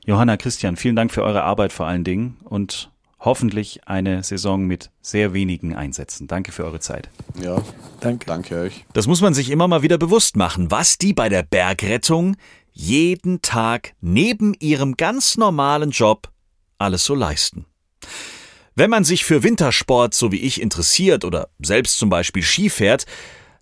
Johanna, 0.06 0.38
Christian, 0.38 0.76
vielen 0.76 0.96
Dank 0.96 1.12
für 1.12 1.22
eure 1.22 1.42
Arbeit 1.42 1.72
vor 1.72 1.86
allen 1.86 2.04
Dingen 2.04 2.38
und 2.44 2.90
hoffentlich 3.20 3.86
eine 3.86 4.22
Saison 4.22 4.66
mit 4.66 4.90
sehr 5.02 5.32
wenigen 5.32 5.74
Einsätzen. 5.74 6.26
Danke 6.28 6.52
für 6.52 6.64
eure 6.64 6.80
Zeit. 6.80 7.08
Ja, 7.40 7.62
danke. 8.00 8.26
Danke 8.26 8.60
euch. 8.60 8.84
Das 8.92 9.06
muss 9.06 9.20
man 9.20 9.34
sich 9.34 9.50
immer 9.50 9.68
mal 9.68 9.82
wieder 9.82 9.98
bewusst 9.98 10.36
machen, 10.36 10.70
was 10.70 10.98
die 10.98 11.12
bei 11.12 11.28
der 11.28 11.42
Bergrettung 11.42 12.36
jeden 12.72 13.42
Tag 13.42 13.94
neben 14.00 14.54
ihrem 14.60 14.96
ganz 14.96 15.36
normalen 15.36 15.90
Job 15.90 16.30
alles 16.78 17.04
so 17.04 17.14
leisten. 17.14 17.66
Wenn 18.76 18.90
man 18.90 19.02
sich 19.02 19.24
für 19.24 19.42
Wintersport 19.42 20.14
so 20.14 20.30
wie 20.30 20.40
ich 20.40 20.60
interessiert 20.60 21.24
oder 21.24 21.48
selbst 21.58 21.98
zum 21.98 22.10
Beispiel 22.10 22.44
Ski 22.44 22.70
fährt, 22.70 23.06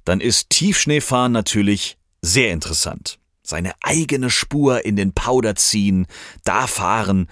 dann 0.05 0.21
ist 0.21 0.51
Tiefschneefahren 0.51 1.33
natürlich 1.33 1.97
sehr 2.21 2.53
interessant. 2.53 3.19
Seine 3.43 3.73
eigene 3.81 4.29
Spur 4.29 4.85
in 4.85 4.97
den 4.97 5.13
Powder 5.13 5.55
ziehen, 5.55 6.07
da 6.45 6.67
fahren 6.67 7.29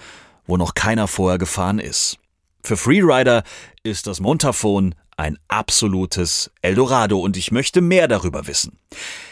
wo 0.47 0.57
noch 0.57 0.75
keiner 0.75 1.09
vorher 1.09 1.39
gefahren 1.39 1.79
ist. 1.79 2.19
Für 2.63 2.77
Freerider 2.77 3.43
ist 3.83 4.07
das 4.07 4.21
Montafon 4.21 4.95
ein 5.17 5.39
absolutes 5.49 6.51
Eldorado 6.63 7.21
und 7.21 7.37
ich 7.37 7.53
möchte 7.53 7.81
mehr 7.81 8.09
darüber 8.09 8.47
wissen. 8.47 8.79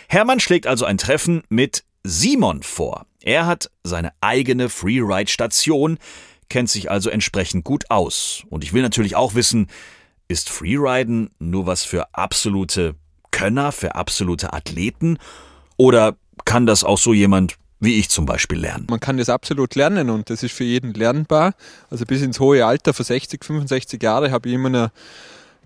Hermann 0.08 0.40
schlägt 0.40 0.66
also 0.66 0.84
ein 0.84 0.98
Treffen 0.98 1.42
mit 1.48 1.84
Simon 2.04 2.62
vor. 2.62 3.06
Er 3.22 3.46
hat 3.46 3.70
seine 3.84 4.12
eigene 4.20 4.68
Freeride-Station, 4.68 5.98
kennt 6.48 6.68
sich 6.68 6.90
also 6.90 7.10
entsprechend 7.10 7.64
gut 7.64 7.90
aus. 7.90 8.44
Und 8.50 8.64
ich 8.64 8.72
will 8.72 8.82
natürlich 8.82 9.16
auch 9.16 9.34
wissen, 9.34 9.68
ist 10.28 10.50
Freeriden 10.50 11.30
nur 11.38 11.66
was 11.66 11.84
für 11.84 12.14
absolute 12.14 12.94
Könner, 13.30 13.72
für 13.72 13.94
absolute 13.94 14.52
Athleten? 14.52 15.18
Oder 15.76 16.16
kann 16.44 16.66
das 16.66 16.84
auch 16.84 16.98
so 16.98 17.12
jemand 17.12 17.56
wie 17.82 17.98
ich 17.98 18.08
zum 18.08 18.26
Beispiel 18.26 18.58
lernen. 18.58 18.86
Man 18.88 19.00
kann 19.00 19.16
das 19.16 19.28
absolut 19.28 19.74
lernen 19.74 20.08
und 20.08 20.30
das 20.30 20.44
ist 20.44 20.52
für 20.52 20.62
jeden 20.62 20.94
lernbar. 20.94 21.54
Also 21.90 22.06
bis 22.06 22.22
ins 22.22 22.38
hohe 22.38 22.64
Alter, 22.64 22.94
vor 22.94 23.04
60, 23.04 23.44
65 23.44 24.00
Jahre, 24.00 24.30
habe 24.30 24.48
ich 24.48 24.54
immer 24.54 24.70
noch 24.70 24.90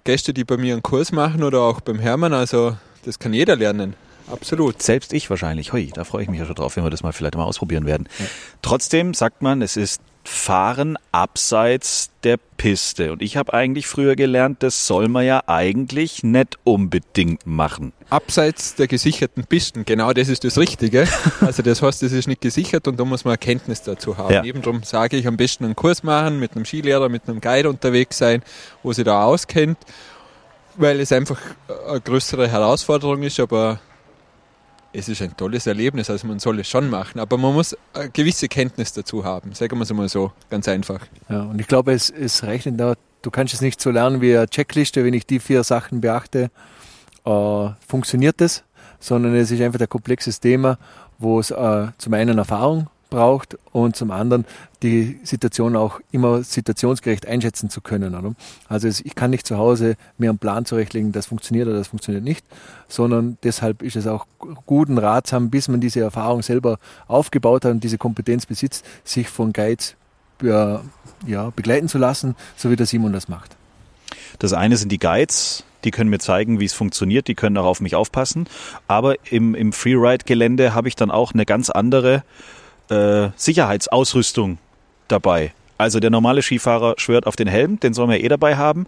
Gäste, 0.05 0.33
die 0.33 0.44
bei 0.44 0.57
mir 0.57 0.72
einen 0.72 0.83
Kurs 0.83 1.12
machen 1.12 1.44
oder 1.44 1.61
auch 1.61 1.83
beim 1.83 1.98
Hermann. 1.98 2.33
Also 2.33 2.74
das 3.05 3.18
kann 3.18 3.35
jeder 3.35 3.55
lernen. 3.55 3.94
Absolut. 4.33 4.83
Selbst 4.83 5.12
ich 5.12 5.29
wahrscheinlich. 5.29 5.74
Hui, 5.74 5.90
da 5.92 6.05
freue 6.05 6.22
ich 6.22 6.31
mich 6.31 6.40
ja 6.40 6.46
schon 6.46 6.55
drauf, 6.55 6.76
wenn 6.76 6.85
wir 6.85 6.90
das 6.90 7.02
mal 7.02 7.12
vielleicht 7.12 7.35
mal 7.35 7.44
ausprobieren 7.44 7.85
werden. 7.85 8.09
Ja. 8.18 8.24
Trotzdem 8.62 9.12
sagt 9.12 9.42
man, 9.42 9.61
es 9.61 9.76
ist 9.76 10.00
Fahren 10.29 10.97
abseits 11.12 12.11
der 12.25 12.39
Piste. 12.57 13.12
Und 13.12 13.23
ich 13.23 13.37
habe 13.37 13.53
eigentlich 13.55 13.87
früher 13.87 14.17
gelernt, 14.17 14.62
das 14.62 14.87
soll 14.87 15.09
man 15.09 15.25
ja 15.25 15.43
eigentlich 15.47 16.23
nicht 16.23 16.59
unbedingt 16.65 17.47
machen. 17.47 17.93
Abseits 18.11 18.75
der 18.75 18.87
gesicherten 18.87 19.45
Pisten, 19.45 19.85
genau 19.85 20.12
das 20.12 20.29
ist 20.29 20.45
das 20.45 20.59
Richtige. 20.59 21.07
Also 21.41 21.62
das 21.62 21.83
heißt, 21.83 22.03
es 22.03 22.12
ist 22.12 22.27
nicht 22.27 22.41
gesichert 22.41 22.89
und 22.89 22.99
da 22.99 23.05
muss 23.05 23.25
man 23.25 23.33
Erkenntnis 23.33 23.83
dazu 23.83 24.17
haben. 24.17 24.33
Ja. 24.33 24.45
Eben 24.45 24.62
darum 24.62 24.83
sage 24.83 25.17
ich, 25.17 25.27
am 25.27 25.37
besten 25.37 25.65
einen 25.65 25.77
Kurs 25.77 26.03
machen, 26.03 26.41
mit 26.41 26.57
einem 26.57 26.65
Skilehrer, 26.65 27.09
mit 27.09 27.29
einem 27.29 27.41
Guide 27.41 27.69
unterwegs 27.69 28.19
sein, 28.19 28.43
wo 28.83 28.93
sie 28.93 29.05
da 29.05 29.23
auskennt, 29.25 29.79
weil 30.77 30.99
es 31.01 31.12
einfach 31.12 31.39
eine 31.89 32.01
größere 32.01 32.49
Herausforderung 32.49 33.23
ist, 33.23 33.39
aber 33.39 33.81
es 34.96 35.09
ist 35.09 35.20
ein 35.20 35.37
tolles 35.37 35.66
Erlebnis, 35.66 36.09
also 36.09 36.26
man 36.26 36.38
soll 36.38 36.59
es 36.61 36.68
schon 36.68 36.88
machen, 36.88 37.20
aber 37.20 37.37
man 37.37 37.52
muss 37.52 37.76
eine 37.92 38.09
gewisse 38.11 38.48
Kenntnis 38.48 38.92
dazu 38.94 39.24
haben, 39.24 39.52
sagen 39.52 39.76
wir 39.76 39.82
es 39.82 39.92
mal 39.92 40.09
so, 40.09 40.32
ganz 40.48 40.66
einfach. 40.68 41.00
Ja, 41.28 41.42
und 41.42 41.61
ich 41.61 41.66
glaube, 41.66 41.92
es, 41.92 42.09
es 42.09 42.42
reicht 42.42 42.66
nicht, 42.66 42.80
du 42.80 43.30
kannst 43.30 43.52
es 43.52 43.61
nicht 43.61 43.80
so 43.80 43.90
lernen 43.90 44.22
wie 44.22 44.37
eine 44.37 44.48
Checkliste, 44.48 45.04
wenn 45.04 45.12
ich 45.12 45.26
die 45.26 45.38
vier 45.38 45.64
Sachen 45.64 46.00
beachte, 46.00 46.50
äh, 47.26 47.68
funktioniert 47.87 48.40
das, 48.40 48.64
sondern 48.98 49.35
es 49.35 49.50
ist 49.50 49.61
einfach 49.61 49.80
ein 49.80 49.88
komplexes 49.88 50.40
Thema, 50.40 50.78
wo 51.18 51.40
es 51.40 51.50
äh, 51.50 51.88
zum 51.98 52.14
einen 52.14 52.38
Erfahrung 52.38 52.88
braucht 53.11 53.57
und 53.73 53.97
zum 53.97 54.11
anderen 54.11 54.45
die 54.83 55.21
Situation 55.25 55.77
auch 55.77 56.01
immer 56.12 56.42
situationsgerecht 56.42 57.27
einschätzen 57.27 57.71
zu 57.71 57.81
können. 57.81 58.14
Oder? 58.14 58.35
Also 58.69 58.88
ich 58.88 59.14
kann 59.14 59.31
nicht 59.31 59.47
zu 59.47 59.59
Hause 59.59 59.97
mir 60.19 60.31
einen 60.31 60.38
Plan 60.38 60.64
zurechtlegen, 60.64 61.12
das 61.12 61.27
funktioniert 61.27 61.69
oder 61.69 61.79
das 61.79 61.88
funktioniert 61.88 62.25
nicht, 62.25 62.45
sondern 62.88 63.38
deshalb 63.42 63.83
ist 63.83 63.97
es 63.97 64.07
auch 64.07 64.27
gut 64.66 64.88
und 64.88 64.99
ratsam, 64.99 65.51
bis 65.51 65.69
man 65.69 65.81
diese 65.81 66.01
Erfahrung 66.01 66.42
selber 66.42 66.79
aufgebaut 67.09 67.64
hat 67.64 67.73
und 67.73 67.85
diese 67.85 67.99
Kompetenz 67.99 68.47
besitzt, 68.47 68.85
sich 69.05 69.29
von 69.29 69.53
Guides 69.53 69.97
ja, 70.42 71.51
begleiten 71.57 71.88
zu 71.88 71.99
lassen, 71.99 72.37
so 72.57 72.71
wie 72.71 72.77
der 72.77 72.87
Simon 72.87 73.12
das 73.12 73.29
macht. 73.29 73.57
Das 74.38 74.53
eine 74.53 74.77
sind 74.77 74.92
die 74.92 74.99
Guides, 74.99 75.64
die 75.85 75.90
können 75.90 76.11
mir 76.11 76.19
zeigen, 76.19 76.61
wie 76.61 76.64
es 76.64 76.75
funktioniert, 76.75 77.29
die 77.29 77.35
können 77.35 77.57
auch 77.57 77.64
auf 77.64 77.81
mich 77.81 77.95
aufpassen. 77.95 78.49
Aber 78.87 79.14
im, 79.31 79.55
im 79.55 79.73
Freeride-Gelände 79.73 80.75
habe 80.75 80.88
ich 80.88 80.97
dann 80.97 81.11
auch 81.11 81.33
eine 81.33 81.47
ganz 81.47 81.71
andere 81.71 82.23
äh, 82.90 83.31
Sicherheitsausrüstung 83.37 84.59
dabei. 85.09 85.53
Also 85.79 86.01
der 86.01 86.11
normale 86.11 86.42
Skifahrer 86.42 86.94
schwört 86.96 87.27
auf 87.27 87.37
den 87.37 87.49
Helm, 87.49 87.79
den 87.81 87.94
soll 87.94 88.07
man 88.07 88.18
eh 88.18 88.29
dabei 88.29 88.57
haben. 88.57 88.87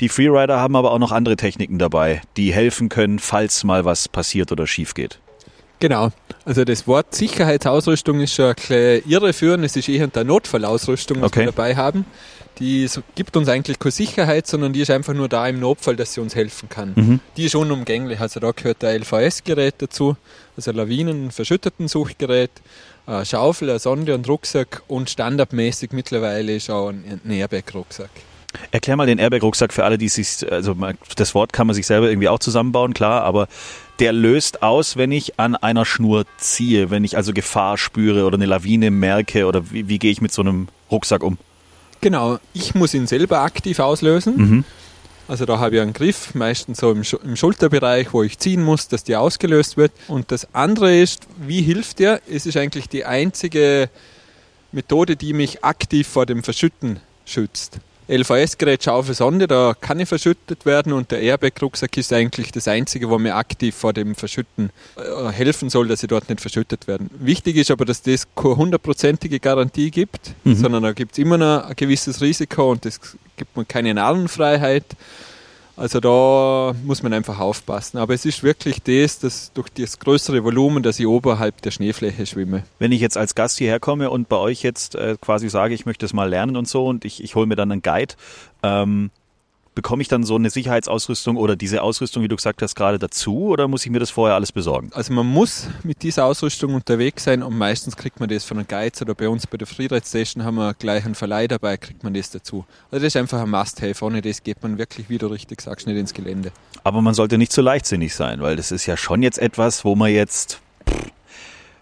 Die 0.00 0.08
Freerider 0.08 0.58
haben 0.58 0.74
aber 0.74 0.92
auch 0.92 0.98
noch 0.98 1.12
andere 1.12 1.36
Techniken 1.36 1.78
dabei, 1.78 2.22
die 2.36 2.52
helfen 2.52 2.88
können, 2.88 3.18
falls 3.18 3.62
mal 3.62 3.84
was 3.84 4.08
passiert 4.08 4.50
oder 4.50 4.66
schief 4.66 4.94
geht. 4.94 5.20
Genau. 5.80 6.10
Also 6.44 6.64
das 6.64 6.86
Wort 6.86 7.14
Sicherheitsausrüstung 7.14 8.20
ist 8.20 8.34
schon 8.34 8.46
ein 8.46 8.54
bisschen 8.54 9.02
irreführend. 9.08 9.64
Es 9.64 9.76
ist 9.76 9.88
eher 9.88 10.08
eine 10.12 10.24
Notfallausrüstung, 10.24 11.20
was 11.20 11.28
okay. 11.28 11.40
wir 11.40 11.46
dabei 11.46 11.76
haben. 11.76 12.06
Die 12.58 12.88
gibt 13.14 13.36
uns 13.36 13.48
eigentlich 13.48 13.78
keine 13.78 13.92
Sicherheit, 13.92 14.46
sondern 14.46 14.72
die 14.72 14.80
ist 14.80 14.90
einfach 14.90 15.14
nur 15.14 15.28
da 15.28 15.48
im 15.48 15.60
Notfall, 15.60 15.96
dass 15.96 16.14
sie 16.14 16.20
uns 16.20 16.34
helfen 16.34 16.68
kann. 16.68 16.92
Mhm. 16.94 17.20
Die 17.36 17.44
ist 17.44 17.54
unumgänglich. 17.54 18.20
Also 18.20 18.38
da 18.40 18.52
gehört 18.52 18.82
der 18.82 18.98
LVS-Gerät 18.98 19.74
dazu, 19.78 20.16
also 20.56 20.70
Lawinen-, 20.70 21.30
verschütteten 21.30 21.88
Suchgerät 21.88 22.50
eine 23.06 23.26
Schaufel, 23.26 23.70
eine 23.70 23.78
Sonde 23.78 24.14
und 24.14 24.28
Rucksack 24.28 24.82
und 24.88 25.10
standardmäßig 25.10 25.92
mittlerweile 25.92 26.56
ist 26.56 26.70
auch 26.70 26.88
ein 26.88 27.20
Airbag-Rucksack. 27.28 28.10
Erklär 28.70 28.96
mal 28.96 29.06
den 29.06 29.18
Airbag-Rucksack 29.18 29.72
für 29.72 29.84
alle, 29.84 29.98
die 29.98 30.08
sich, 30.08 30.50
also 30.50 30.76
das 31.16 31.34
Wort 31.34 31.52
kann 31.52 31.66
man 31.66 31.74
sich 31.74 31.86
selber 31.86 32.08
irgendwie 32.08 32.28
auch 32.28 32.38
zusammenbauen, 32.38 32.94
klar, 32.94 33.24
aber 33.24 33.48
der 33.98 34.12
löst 34.12 34.62
aus, 34.62 34.96
wenn 34.96 35.12
ich 35.12 35.38
an 35.38 35.56
einer 35.56 35.84
Schnur 35.84 36.24
ziehe, 36.38 36.90
wenn 36.90 37.04
ich 37.04 37.16
also 37.16 37.32
Gefahr 37.32 37.76
spüre 37.78 38.24
oder 38.24 38.36
eine 38.36 38.46
Lawine 38.46 38.90
merke 38.90 39.46
oder 39.46 39.70
wie, 39.70 39.88
wie 39.88 39.98
gehe 39.98 40.12
ich 40.12 40.20
mit 40.20 40.32
so 40.32 40.42
einem 40.42 40.68
Rucksack 40.90 41.22
um? 41.22 41.36
Genau, 42.04 42.38
ich 42.52 42.74
muss 42.74 42.92
ihn 42.92 43.06
selber 43.06 43.40
aktiv 43.40 43.78
auslösen. 43.78 44.36
Mhm. 44.36 44.64
Also 45.26 45.46
da 45.46 45.58
habe 45.58 45.76
ich 45.76 45.80
einen 45.80 45.94
Griff, 45.94 46.34
meistens 46.34 46.80
so 46.80 46.90
im, 46.90 47.02
im, 47.22 47.34
Schulterbereich, 47.34 48.12
wo 48.12 48.22
ich 48.22 48.38
ziehen 48.38 48.62
muss, 48.62 48.88
dass 48.88 49.04
die 49.04 49.16
ausgelöst 49.16 49.78
wird. 49.78 49.90
Und 50.06 50.30
das 50.30 50.54
andere 50.54 50.94
ist, 50.94 51.26
wie 51.38 51.62
hilft 51.62 52.00
der? 52.00 52.20
Es 52.30 52.44
ist 52.44 52.58
eigentlich 52.58 52.90
die 52.90 53.06
einzige 53.06 53.88
Methode, 54.70 55.16
die 55.16 55.32
mich 55.32 55.64
aktiv 55.64 56.06
vor 56.06 56.26
dem 56.26 56.42
Verschütten 56.42 57.00
schützt. 57.24 57.78
LVS-Gerät 58.08 58.84
scharfe 58.84 59.14
Sonde, 59.14 59.46
da 59.46 59.74
kann 59.78 59.98
ich 59.98 60.08
verschüttet 60.08 60.66
werden 60.66 60.92
und 60.92 61.10
der 61.10 61.20
Airbag-Rucksack 61.20 61.96
ist 61.96 62.12
eigentlich 62.12 62.52
das 62.52 62.68
Einzige, 62.68 63.08
wo 63.08 63.18
mir 63.18 63.36
aktiv 63.36 63.74
vor 63.74 63.92
dem 63.92 64.14
Verschütten 64.14 64.70
äh, 64.96 65.30
helfen 65.30 65.70
soll, 65.70 65.88
dass 65.88 66.00
sie 66.00 66.06
dort 66.06 66.28
nicht 66.28 66.40
verschüttet 66.40 66.86
werden. 66.86 67.08
Wichtig 67.18 67.56
ist 67.56 67.70
aber, 67.70 67.84
dass 67.84 68.02
das 68.02 68.26
keine 68.34 68.56
hundertprozentige 68.56 69.40
Garantie 69.40 69.90
gibt, 69.90 70.34
mhm. 70.44 70.54
sondern 70.54 70.82
da 70.82 70.92
gibt 70.92 71.12
es 71.12 71.18
immer 71.18 71.38
noch 71.38 71.64
ein 71.64 71.76
gewisses 71.76 72.20
Risiko 72.20 72.72
und 72.72 72.84
das 72.84 73.00
gibt 73.36 73.56
mir 73.56 73.64
keine 73.64 73.94
Narrenfreiheit. 73.94 74.84
Also 75.76 75.98
da 75.98 76.74
muss 76.84 77.02
man 77.02 77.12
einfach 77.12 77.40
aufpassen. 77.40 77.98
Aber 77.98 78.14
es 78.14 78.24
ist 78.24 78.42
wirklich 78.42 78.82
das, 78.82 79.18
dass 79.18 79.52
durch 79.52 79.68
das 79.70 79.98
größere 79.98 80.44
Volumen, 80.44 80.82
dass 80.82 81.00
ich 81.00 81.06
oberhalb 81.06 81.62
der 81.62 81.72
Schneefläche 81.72 82.26
schwimme. 82.26 82.62
Wenn 82.78 82.92
ich 82.92 83.00
jetzt 83.00 83.16
als 83.16 83.34
Gast 83.34 83.58
hierher 83.58 83.80
komme 83.80 84.10
und 84.10 84.28
bei 84.28 84.36
euch 84.36 84.62
jetzt 84.62 84.94
äh, 84.94 85.16
quasi 85.20 85.48
sage, 85.48 85.74
ich 85.74 85.84
möchte 85.84 86.06
es 86.06 86.12
mal 86.12 86.28
lernen 86.28 86.56
und 86.56 86.68
so 86.68 86.86
und 86.86 87.04
ich, 87.04 87.22
ich 87.22 87.34
hole 87.34 87.46
mir 87.46 87.56
dann 87.56 87.72
einen 87.72 87.82
Guide, 87.82 88.14
ähm, 88.62 89.10
bekomme 89.74 90.02
ich 90.02 90.08
dann 90.08 90.24
so 90.24 90.36
eine 90.36 90.50
Sicherheitsausrüstung 90.50 91.36
oder 91.36 91.56
diese 91.56 91.82
Ausrüstung, 91.82 92.22
wie 92.22 92.28
du 92.28 92.36
gesagt 92.36 92.62
hast, 92.62 92.74
gerade 92.74 92.98
dazu 92.98 93.46
oder 93.48 93.68
muss 93.68 93.84
ich 93.84 93.90
mir 93.90 93.98
das 93.98 94.10
vorher 94.10 94.34
alles 94.34 94.52
besorgen? 94.52 94.90
Also 94.94 95.12
man 95.12 95.26
muss 95.26 95.68
mit 95.82 96.02
dieser 96.02 96.24
Ausrüstung 96.26 96.74
unterwegs 96.74 97.24
sein 97.24 97.42
und 97.42 97.56
meistens 97.56 97.96
kriegt 97.96 98.20
man 98.20 98.28
das 98.28 98.44
von 98.44 98.58
einem 98.58 98.68
Guide 98.68 98.98
oder 99.02 99.14
bei 99.14 99.28
uns 99.28 99.46
bei 99.46 99.56
der 99.56 99.66
Freeride 99.66 100.06
Station 100.06 100.44
haben 100.44 100.56
wir 100.56 100.74
gleich 100.74 101.04
einen 101.04 101.14
Verleih 101.14 101.48
dabei, 101.48 101.76
kriegt 101.76 102.04
man 102.04 102.14
das 102.14 102.30
dazu. 102.30 102.64
Also 102.90 103.04
das 103.04 103.14
ist 103.14 103.16
einfach 103.16 103.40
ein 103.40 103.50
Must-Have. 103.50 104.04
Ohne 104.04 104.22
das 104.22 104.42
geht 104.42 104.62
man 104.62 104.78
wirklich, 104.78 105.08
wie 105.08 105.18
du 105.18 105.26
richtig 105.26 105.60
sagst, 105.60 105.86
nicht 105.86 105.96
ins 105.96 106.14
Gelände. 106.14 106.52
Aber 106.84 107.02
man 107.02 107.14
sollte 107.14 107.38
nicht 107.38 107.52
zu 107.52 107.56
so 107.60 107.62
leichtsinnig 107.62 108.14
sein, 108.14 108.40
weil 108.40 108.56
das 108.56 108.70
ist 108.70 108.86
ja 108.86 108.96
schon 108.96 109.22
jetzt 109.22 109.38
etwas, 109.38 109.84
wo 109.84 109.94
man 109.94 110.12
jetzt 110.12 110.60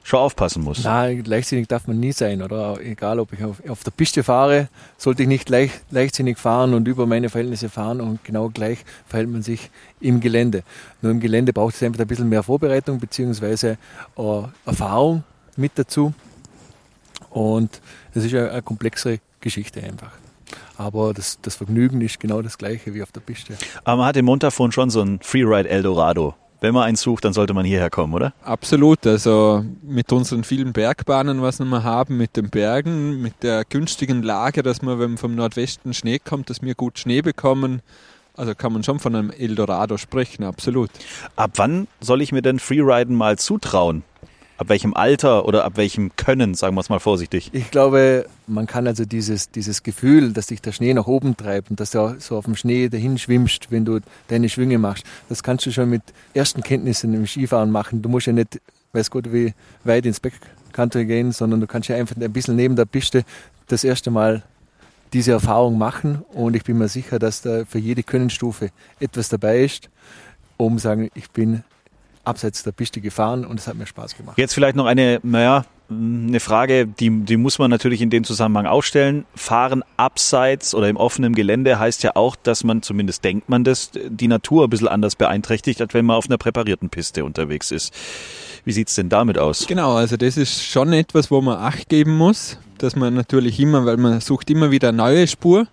schon 0.03 0.21
aufpassen 0.21 0.63
muss. 0.63 0.83
Nein, 0.85 1.23
leichtsinnig 1.25 1.69
darf 1.69 1.87
man 1.87 2.01
nie 2.01 2.13
sein, 2.13 2.43
oder? 2.43 2.79
Egal, 2.81 3.21
ob 3.21 3.33
ich 3.33 3.45
auf, 3.45 3.63
auf 3.69 3.85
der 3.85 3.91
Piste 3.93 4.23
fahre, 4.23 4.69
sollte 4.99 5.23
ich 5.23 5.29
nicht 5.29 5.49
leicht, 5.49 5.81
leichtsinnig 5.91 6.39
fahren 6.39 6.75
und 6.75 6.89
über 6.89 7.07
meine 7.07 7.29
Verhältnisse 7.29 7.69
fahren 7.69 8.01
und 8.01 8.25
genau 8.25 8.49
gleich 8.49 8.79
verhält 9.07 9.31
man 9.31 9.43
sich 9.43 9.71
im 10.01 10.21
Gelände. 10.21 10.65
Nur 11.01 11.13
im 11.13 11.21
Gelände 11.21 11.53
braucht 11.53 11.75
es 11.75 11.83
einfach 11.83 12.01
ein 12.01 12.07
bisschen 12.07 12.29
mehr 12.29 12.43
Vorbereitung 12.43 12.99
bzw. 12.99 13.77
Äh, 14.17 14.43
Erfahrung 14.67 15.25
mit 15.57 15.73
dazu. 15.77 16.13
Und 17.31 17.81
das 18.15 18.25
ist 18.25 18.33
ja 18.33 18.51
eine 18.51 18.63
komplexere 18.63 19.19
Geschichte 19.41 19.83
einfach. 19.83 20.13
Aber 20.77 21.15
das, 21.15 21.39
das 21.41 21.57
Vergnügen 21.57 22.01
ist 22.01 22.21
genau 22.21 22.43
das 22.43 22.59
gleiche 22.59 22.93
wie 22.95 23.03
auf 23.03 23.13
der 23.13 23.21
Piste. 23.21 23.57
Aber 23.85 23.99
man 23.99 24.07
hat 24.07 24.17
im 24.17 24.25
Montafon 24.25 24.73
schon 24.73 24.91
so 24.91 25.01
ein 25.01 25.21
Freeride 25.23 25.69
Eldorado 25.69 26.35
wenn 26.63 26.75
man 26.75 26.85
eins 26.85 27.01
sucht, 27.03 27.25
dann 27.25 27.33
sollte 27.33 27.55
man 27.55 27.65
hierher 27.65 27.91
kommen, 27.91 28.15
oder? 28.15 28.33
Absolut. 28.43 29.05
Also 29.05 29.65
mit 29.83 30.13
unseren 30.13 30.45
vielen 30.45 30.73
Bergbahnen, 30.73 31.43
was 31.43 31.59
wir 31.59 31.83
haben, 31.83 32.17
mit 32.17 32.37
den 32.37 32.51
Bergen, 32.51 33.21
mit 33.21 33.43
der 33.43 33.65
günstigen 33.65 34.23
Lage, 34.23 34.63
dass 34.63 34.81
wir, 34.81 35.01
wenn 35.01 35.19
vom 35.19 35.35
Nordwesten 35.35 35.93
Schnee 35.93 36.21
kommt, 36.21 36.51
dass 36.51 36.63
wir 36.63 36.77
gut 36.77 37.01
Schnee 37.01 37.21
bekommen. 37.21 37.83
Also 38.37 38.55
kann 38.55 38.73
man 38.73 38.85
schon 38.85 39.01
von 39.01 39.15
einem 39.15 39.31
Eldorado 39.31 39.99
sprechen, 39.99 40.45
absolut. 40.45 40.91
Ab 41.35 41.51
wann 41.57 41.89
soll 42.01 42.23
ich 42.23 42.31
mir 42.31 42.43
denn 42.43 42.61
Freeriden 42.61 43.17
mal 43.17 43.39
zutrauen? 43.39 44.05
Ab 44.63 44.69
welchem 44.69 44.95
Alter 44.95 45.45
oder 45.45 45.65
ab 45.65 45.73
welchem 45.75 46.15
Können, 46.15 46.55
sagen 46.55 46.77
wir 46.77 46.83
es 46.83 46.89
mal 46.89 47.01
vorsichtig? 47.01 47.51
Ich 47.53 47.73
glaube, 47.73 48.27
man 48.47 48.69
kann 48.69 48.87
also 48.87 49.05
dieses, 49.05 49.51
dieses 49.51 49.83
Gefühl, 49.83 50.33
dass 50.33 50.47
dich 50.47 50.63
der 50.63 50.71
Schnee 50.71 50.95
nach 50.95 51.09
oben 51.09 51.37
treibt 51.37 51.73
und 51.73 51.81
dass 51.81 51.91
du 51.91 52.15
so 52.21 52.37
auf 52.37 52.45
dem 52.45 52.55
Schnee 52.55 52.89
dahin 52.89 53.19
schwimmst, 53.19 53.73
wenn 53.73 53.85
du 53.85 53.99
deine 54.29 54.49
Schwünge 54.49 54.79
machst, 54.79 55.05
das 55.29 55.43
kannst 55.43 55.67
du 55.67 55.73
schon 55.73 55.91
mit 55.91 56.03
ersten 56.33 56.63
Kenntnissen 56.63 57.13
im 57.13 57.27
Skifahren 57.27 57.73
machen. 57.73 58.03
Du 58.03 58.09
musst 58.09 58.29
ja 58.29 58.33
nicht, 58.33 58.61
weiß 58.93 59.11
Gott, 59.11 59.33
wie 59.33 59.53
weit 59.83 60.07
ins 60.07 60.21
Backcountry 60.21 61.07
gehen, 61.07 61.33
sondern 61.33 61.59
du 61.59 61.67
kannst 61.67 61.89
ja 61.89 61.97
einfach 61.97 62.15
ein 62.15 62.33
bisschen 62.33 62.55
neben 62.55 62.77
der 62.77 62.85
Piste 62.85 63.25
das 63.67 63.83
erste 63.83 64.13
Mal 64.13 64.45
diese 65.13 65.33
Erfahrung 65.33 65.77
machen 65.77 66.23
und 66.35 66.55
ich 66.55 66.63
bin 66.63 66.79
mir 66.79 66.87
sicher, 66.87 67.19
dass 67.19 67.43
da 67.43 67.65
für 67.65 67.81
jede 67.81 68.05
Könnenstufe 68.05 68.71
etwas 69.01 69.29
dabei 69.29 69.65
ist, 69.65 69.91
um 70.57 70.79
sagen, 70.79 71.11
ich 71.15 71.33
bin 71.33 71.65
abseits 72.25 72.63
der 72.63 72.73
Piste 72.73 73.01
gefahren 73.01 73.45
und 73.45 73.59
es 73.59 73.67
hat 73.67 73.77
mir 73.77 73.87
Spaß 73.87 74.17
gemacht. 74.17 74.39
Jetzt 74.39 74.55
vielleicht 74.55 74.77
noch 74.77 74.87
eine, 74.87 75.21
naja, 75.23 75.65
eine 75.91 76.41
Frage, 76.41 76.87
die, 76.87 77.25
die 77.25 77.37
muss 77.37 77.59
man 77.59 77.71
natürlich 77.71 78.01
in 78.01 78.11
dem 78.11 78.25
Zusammenhang 78.25 78.67
auch 78.67 78.83
stellen. 78.83 79.25
Fahren 79.35 79.83
abseits 79.97 80.75
oder 80.75 80.89
im 80.89 80.97
offenen 80.97 81.35
Gelände 81.35 81.79
heißt 81.79 82.03
ja 82.03 82.13
auch, 82.15 82.37
dass 82.37 82.65
man, 82.65 82.83
zumindest 82.83 83.25
denkt 83.25 83.49
man 83.49 83.65
das, 83.65 83.91
die 84.09 84.29
Natur 84.29 84.65
ein 84.65 84.71
bisschen 84.71 84.89
anders 84.89 85.17
beeinträchtigt, 85.17 85.81
als 85.81 85.95
wenn 85.95 86.07
man 86.07 86.17
auf 86.17 86.27
einer 86.27 86.39
präparierten 86.39 86.89
Piste 86.89 87.25
unterwegs 87.25 87.71
ist. 87.71 87.93
Wie 88.65 88.73
sieht 88.73 88.89
es 88.89 88.95
denn 88.95 89.09
damit 89.09 89.39
aus? 89.39 89.67
Genau, 89.67 89.95
also 89.95 90.17
das 90.17 90.37
ist 90.37 90.63
schon 90.65 90.93
etwas, 90.93 91.31
wo 91.31 91.41
man 91.41 91.59
Acht 91.59 91.89
geben 91.89 92.17
muss, 92.17 92.59
dass 92.79 92.97
man 92.97 93.15
natürlich 93.15 93.59
immer, 93.59 93.85
weil 93.85 93.97
man 93.97 94.21
sucht 94.21 94.51
immer 94.51 94.71
wieder 94.71 94.89
eine 94.89 94.99
neue 94.99 95.27
Spur 95.27 95.67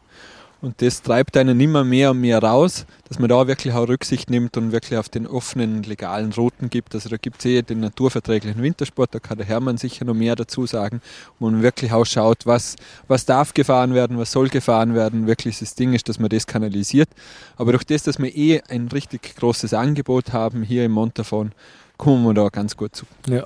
und 0.62 0.82
das 0.82 1.02
treibt 1.02 1.38
einen 1.38 1.60
immer 1.60 1.86
mehr 1.86 2.12
und 2.12 2.19
mehr 2.19 2.43
raus, 2.43 2.86
dass 3.08 3.17
man 3.17 3.30
da 3.30 3.48
wirklich 3.48 3.74
auch 3.74 3.88
Rücksicht 3.88 4.30
nimmt 4.30 4.58
und 4.58 4.74
wirklich 4.74 5.00
auf 5.00 5.08
den 5.08 5.26
offenen, 5.26 5.84
legalen 5.84 6.34
Routen 6.34 6.69
gibt. 6.69 6.93
Also 6.93 7.08
da 7.08 7.15
gibt 7.15 7.39
es 7.39 7.45
eh 7.45 7.62
den 7.62 7.80
naturverträglichen 7.80 8.62
Wintersport, 8.62 9.15
da 9.15 9.19
kann 9.19 9.38
der 9.38 9.48
Hermann 9.48 9.78
sicher 9.78 10.04
noch 10.04 10.13
mehr 10.13 10.36
dazu 10.36 10.65
sagen, 10.65 11.02
wo 11.39 11.50
man 11.50 11.63
wirklich 11.63 11.93
auch 11.93 12.06
schaut, 12.06 12.45
was, 12.45 12.76
was 13.08 13.26
darf 13.26 13.54
gefahren 13.54 13.93
werden, 13.93 14.17
was 14.17 14.34
soll 14.34 14.50
gefahren 14.50 14.95
werden. 14.95 15.28
Wirklich 15.28 15.60
das 15.60 15.76
Ding 15.76 15.93
ist, 15.93 16.10
dass 16.10 16.19
man 16.19 16.30
das 16.30 16.45
kanalisiert. 16.45 17.10
Aber 17.56 17.72
durch 17.72 17.86
das, 17.86 18.04
dass 18.04 18.19
wir 18.19 18.36
eh 18.36 18.62
ein 18.67 18.89
richtig 18.89 19.36
großes 19.38 19.74
Angebot 19.74 20.34
haben 20.34 20.63
hier 20.63 20.84
im 20.84 20.91
Montafon, 20.91 21.54
kommen 21.98 22.24
wir 22.26 22.34
da 22.34 22.50
ganz 22.50 22.76
gut 22.76 22.95
zu. 22.98 23.06
Ja, 23.28 23.45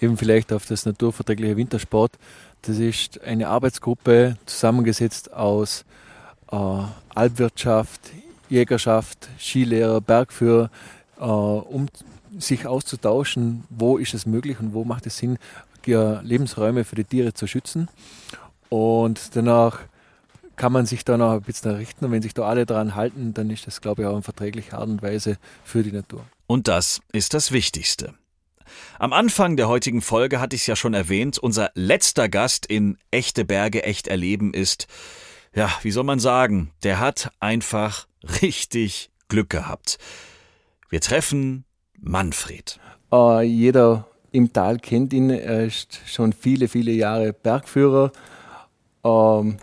eben 0.00 0.16
vielleicht 0.16 0.54
auf 0.54 0.64
das 0.64 0.86
naturverträgliche 0.86 1.58
Wintersport. 1.58 2.12
Das 2.62 2.78
ist 2.78 3.22
eine 3.22 3.48
Arbeitsgruppe 3.48 4.36
zusammengesetzt 4.46 5.32
aus 5.32 5.84
äh, 6.52 6.82
Alpwirtschaft, 7.14 8.00
Jägerschaft, 8.48 9.28
Skilehrer, 9.38 10.00
Bergführer, 10.00 10.70
äh, 11.18 11.22
um 11.24 11.88
sich 12.38 12.66
auszutauschen, 12.66 13.64
wo 13.70 13.98
ist 13.98 14.14
es 14.14 14.26
möglich 14.26 14.60
und 14.60 14.72
wo 14.72 14.84
macht 14.84 15.06
es 15.06 15.18
Sinn, 15.18 15.38
Lebensräume 15.86 16.84
für 16.84 16.94
die 16.94 17.04
Tiere 17.04 17.34
zu 17.34 17.46
schützen. 17.46 17.88
Und 18.68 19.34
danach 19.34 19.80
kann 20.56 20.72
man 20.72 20.86
sich 20.86 21.04
da 21.04 21.16
noch 21.16 21.32
ein 21.32 21.42
bisschen 21.42 21.74
richten 21.74 22.04
und 22.04 22.12
wenn 22.12 22.22
sich 22.22 22.34
da 22.34 22.42
alle 22.42 22.66
daran 22.66 22.94
halten, 22.94 23.32
dann 23.34 23.48
ist 23.50 23.66
das, 23.66 23.80
glaube 23.80 24.02
ich, 24.02 24.08
auch 24.08 24.12
eine 24.12 24.22
verträgliche 24.22 24.76
Art 24.76 24.88
und 24.88 25.02
Weise 25.02 25.38
für 25.64 25.82
die 25.82 25.90
Natur. 25.90 26.24
Und 26.46 26.68
das 26.68 27.00
ist 27.12 27.32
das 27.34 27.50
Wichtigste. 27.50 28.14
Am 28.98 29.12
Anfang 29.12 29.56
der 29.56 29.68
heutigen 29.68 30.02
Folge 30.02 30.38
hatte 30.38 30.54
ich 30.54 30.62
es 30.62 30.66
ja 30.66 30.76
schon 30.76 30.94
erwähnt, 30.94 31.38
unser 31.38 31.70
letzter 31.74 32.28
Gast 32.28 32.66
in 32.66 32.98
Echte 33.10 33.44
Berge 33.44 33.82
echt 33.82 34.06
erleben 34.06 34.52
ist 34.52 34.86
ja, 35.54 35.70
wie 35.82 35.90
soll 35.90 36.04
man 36.04 36.18
sagen, 36.18 36.70
der 36.82 37.00
hat 37.00 37.32
einfach 37.40 38.06
richtig 38.42 39.10
Glück 39.28 39.50
gehabt. 39.50 39.98
Wir 40.88 41.00
treffen 41.00 41.64
Manfred. 41.98 42.78
Uh, 43.12 43.40
jeder 43.40 44.06
im 44.32 44.52
Tal 44.52 44.78
kennt 44.78 45.12
ihn. 45.12 45.30
Er 45.30 45.64
ist 45.64 46.00
schon 46.06 46.32
viele, 46.32 46.68
viele 46.68 46.92
Jahre 46.92 47.32
Bergführer, 47.32 48.12
ähm, 49.04 49.56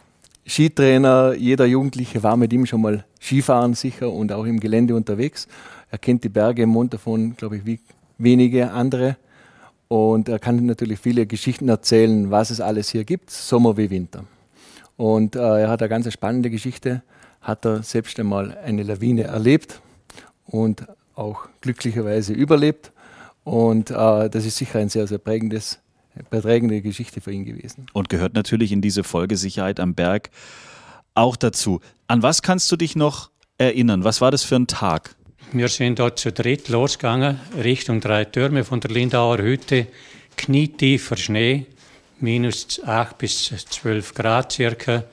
Skitrainer. 0.46 1.34
Jeder 1.34 1.66
Jugendliche 1.66 2.24
war 2.24 2.38
mit 2.38 2.52
ihm 2.54 2.66
schon 2.66 2.82
mal 2.82 3.06
Skifahren 3.22 3.74
sicher 3.74 4.12
und 4.12 4.32
auch 4.32 4.46
im 4.46 4.60
Gelände 4.60 4.96
unterwegs. 4.96 5.48
Er 5.90 5.98
kennt 5.98 6.24
die 6.24 6.30
Berge 6.30 6.64
im 6.64 6.70
Mund 6.70 6.94
davon, 6.94 7.36
glaube 7.36 7.58
ich, 7.58 7.66
wie 7.66 7.80
wenige 8.18 8.72
andere. 8.72 9.18
Und 9.88 10.28
er 10.28 10.40
kann 10.40 10.66
natürlich 10.66 11.00
viele 11.00 11.26
Geschichten 11.26 11.70
erzählen, 11.70 12.30
was 12.30 12.50
es 12.50 12.60
alles 12.60 12.90
hier 12.90 13.06
gibt, 13.06 13.30
Sommer 13.30 13.78
wie 13.78 13.90
Winter. 13.90 14.26
Und 14.98 15.36
äh, 15.36 15.40
er 15.40 15.70
hat 15.70 15.82
eine 15.82 15.90
ganz 15.90 16.12
spannende 16.12 16.50
Geschichte, 16.50 17.04
hat 17.42 17.66
er 17.66 17.84
selbst 17.84 18.20
einmal 18.20 18.58
eine 18.58 18.84
Lawine 18.84 19.24
erlebt 19.24 19.80
und 20.46 20.86
auch 21.16 21.48
glücklicherweise 21.62 22.34
überlebt. 22.34 22.92
Und 23.44 23.92
äh, 23.92 24.30
das 24.30 24.46
ist 24.46 24.58
sicher 24.58 24.80
ein 24.80 24.90
sehr, 24.90 25.08
sehr 25.08 25.20
prägendes, 25.20 25.80
prägende 26.30 26.82
Geschichte 26.82 27.22
für 27.22 27.32
ihn 27.32 27.46
gewesen. 27.46 27.86
Und 27.94 28.10
gehört 28.10 28.34
natürlich 28.34 28.72
in 28.72 28.82
diese 28.82 29.04
Folge 29.04 29.38
Sicherheit 29.38 29.80
am 29.80 29.94
Berg 29.94 30.32
auch 31.14 31.36
dazu. 31.36 31.80
An 32.08 32.24
was 32.24 32.42
kannst 32.42 32.72
du 32.72 32.76
dich 32.76 32.96
noch 32.96 33.30
erinnern? 33.58 34.04
Was 34.04 34.20
war 34.20 34.32
das 34.32 34.44
für 34.44 34.56
ein 34.56 34.68
Tag? 34.68 35.16
Wir 35.54 35.70
sind 35.70 36.00
dort 36.00 36.20
zu 36.20 36.32
dritt 36.32 36.68
losgegangen, 36.68 37.40
Richtung 37.64 38.02
drei 38.02 38.26
Türme 38.26 38.64
von 38.64 38.82
der 38.82 38.92
Lindauer 38.92 39.38
Hütte, 39.38 39.88
knietiefer 40.36 41.16
Schnee 41.16 41.68
minus 42.20 42.82
8 42.86 43.18
bis 43.18 43.46
12 43.46 44.14
Grad 44.14 44.52
circa. 44.52 45.04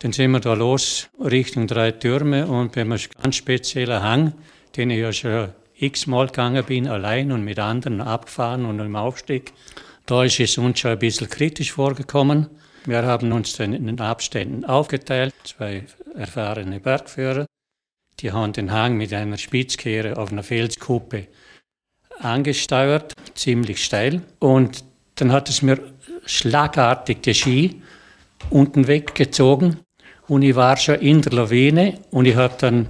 Dann 0.00 0.12
sind 0.12 0.30
wir 0.32 0.40
da 0.40 0.54
los 0.54 1.08
Richtung 1.18 1.66
drei 1.66 1.92
Türme 1.92 2.46
und 2.46 2.72
bei 2.72 2.82
einem 2.82 2.98
ganz 3.22 3.36
speziellen 3.36 4.02
Hang, 4.02 4.32
den 4.76 4.90
ich 4.90 5.00
ja 5.00 5.12
schon 5.12 5.48
x-mal 5.78 6.26
gegangen 6.26 6.64
bin, 6.64 6.88
allein 6.88 7.32
und 7.32 7.44
mit 7.44 7.58
anderen 7.58 8.00
abgefahren 8.00 8.64
und 8.64 8.80
im 8.80 8.96
Aufstieg. 8.96 9.52
Da 10.06 10.24
ist 10.24 10.40
es 10.40 10.58
uns 10.58 10.80
schon 10.80 10.92
ein 10.92 10.98
bisschen 10.98 11.28
kritisch 11.28 11.72
vorgekommen. 11.72 12.48
Wir 12.84 13.02
haben 13.02 13.32
uns 13.32 13.56
dann 13.56 13.72
in 13.72 13.86
den 13.86 14.00
Abständen 14.00 14.64
aufgeteilt, 14.64 15.34
zwei 15.44 15.84
erfahrene 16.14 16.78
Bergführer. 16.78 17.46
Die 18.20 18.32
haben 18.32 18.52
den 18.52 18.70
Hang 18.70 18.96
mit 18.96 19.12
einer 19.12 19.36
Spitzkehre 19.36 20.16
auf 20.16 20.30
einer 20.30 20.42
Felskuppe 20.42 21.26
angesteuert, 22.18 23.12
ziemlich 23.34 23.84
steil. 23.84 24.22
Und 24.38 24.84
dann 25.16 25.32
hat 25.32 25.48
es 25.48 25.62
mir 25.62 25.78
schlagartig 26.26 27.22
die 27.22 27.34
Ski 27.34 27.82
unten 28.50 28.86
weggezogen 28.86 29.78
und 30.28 30.42
ich 30.42 30.56
war 30.56 30.76
schon 30.76 30.96
in 30.96 31.22
der 31.22 31.32
Lawine 31.32 31.98
und 32.10 32.26
ich 32.26 32.36
habe 32.36 32.54
dann 32.58 32.88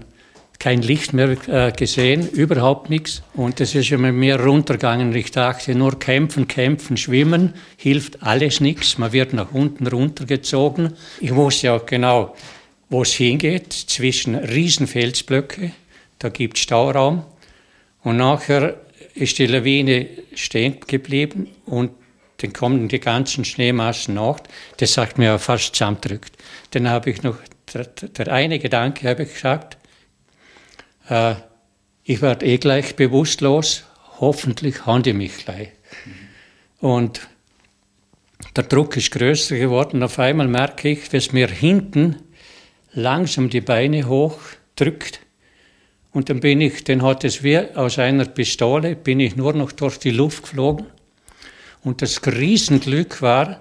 kein 0.58 0.80
Licht 0.80 1.12
mehr 1.12 1.36
äh, 1.48 1.72
gesehen, 1.72 2.28
überhaupt 2.30 2.88
nichts. 2.88 3.22
Und 3.34 3.60
das 3.60 3.74
ist 3.74 3.90
ja 3.90 3.98
mit 3.98 4.14
mir 4.14 4.40
runtergegangen. 4.40 5.14
Ich 5.14 5.30
dachte, 5.30 5.74
nur 5.74 5.98
kämpfen, 5.98 6.48
kämpfen, 6.48 6.96
schwimmen 6.96 7.52
hilft 7.76 8.22
alles 8.22 8.60
nichts. 8.60 8.96
Man 8.96 9.12
wird 9.12 9.34
nach 9.34 9.52
unten 9.52 9.86
runtergezogen. 9.86 10.94
Ich 11.20 11.34
wusste 11.34 11.72
auch 11.72 11.84
genau, 11.84 12.34
wo 12.88 13.02
es 13.02 13.12
hingeht, 13.12 13.72
zwischen 13.72 14.34
Riesenfelsblöcke. 14.34 15.72
Da 16.18 16.30
gibt 16.30 16.56
es 16.56 16.62
Stauraum. 16.62 17.24
Und 18.02 18.16
nachher 18.16 18.76
ist 19.14 19.38
die 19.38 19.46
Lawine 19.46 20.06
stehen 20.34 20.76
geblieben 20.86 21.48
und 21.66 21.90
dann 22.38 22.52
kommen 22.52 22.88
die 22.88 23.00
ganzen 23.00 23.44
Schneemassen 23.44 24.14
nach. 24.14 24.40
Das 24.76 24.96
hat 24.98 25.18
mir 25.18 25.38
fast 25.38 25.74
zusammendrückt. 25.74 26.36
Dann 26.72 26.88
habe 26.88 27.10
ich 27.10 27.22
noch, 27.22 27.36
der, 27.72 27.84
der 27.84 28.32
eine 28.32 28.58
Gedanke 28.58 29.08
habe 29.08 29.22
ich 29.22 29.34
gesagt, 29.34 29.78
äh, 31.08 31.34
ich 32.04 32.22
werde 32.22 32.46
eh 32.46 32.58
gleich 32.58 32.94
bewusstlos, 32.94 33.84
hoffentlich 34.20 34.86
haben 34.86 35.02
die 35.02 35.12
mich 35.12 35.38
gleich. 35.38 35.72
Und 36.80 37.28
der 38.54 38.64
Druck 38.64 38.96
ist 38.96 39.10
größer 39.10 39.56
geworden. 39.56 40.02
Auf 40.02 40.18
einmal 40.18 40.48
merke 40.48 40.88
ich, 40.88 41.08
dass 41.08 41.32
mir 41.32 41.48
hinten 41.48 42.16
langsam 42.92 43.50
die 43.50 43.60
Beine 43.60 44.06
hochdrückt. 44.06 45.20
Und 46.12 46.30
dann 46.30 46.40
bin 46.40 46.60
ich, 46.60 46.84
den 46.84 47.02
hat 47.02 47.24
es 47.24 47.42
wie 47.42 47.58
aus 47.58 47.98
einer 47.98 48.24
Pistole, 48.24 48.96
bin 48.96 49.20
ich 49.20 49.36
nur 49.36 49.52
noch 49.52 49.72
durch 49.72 49.98
die 49.98 50.10
Luft 50.10 50.44
geflogen. 50.44 50.86
Und 51.86 52.02
das 52.02 52.20
Riesenglück 52.26 53.22
war, 53.22 53.60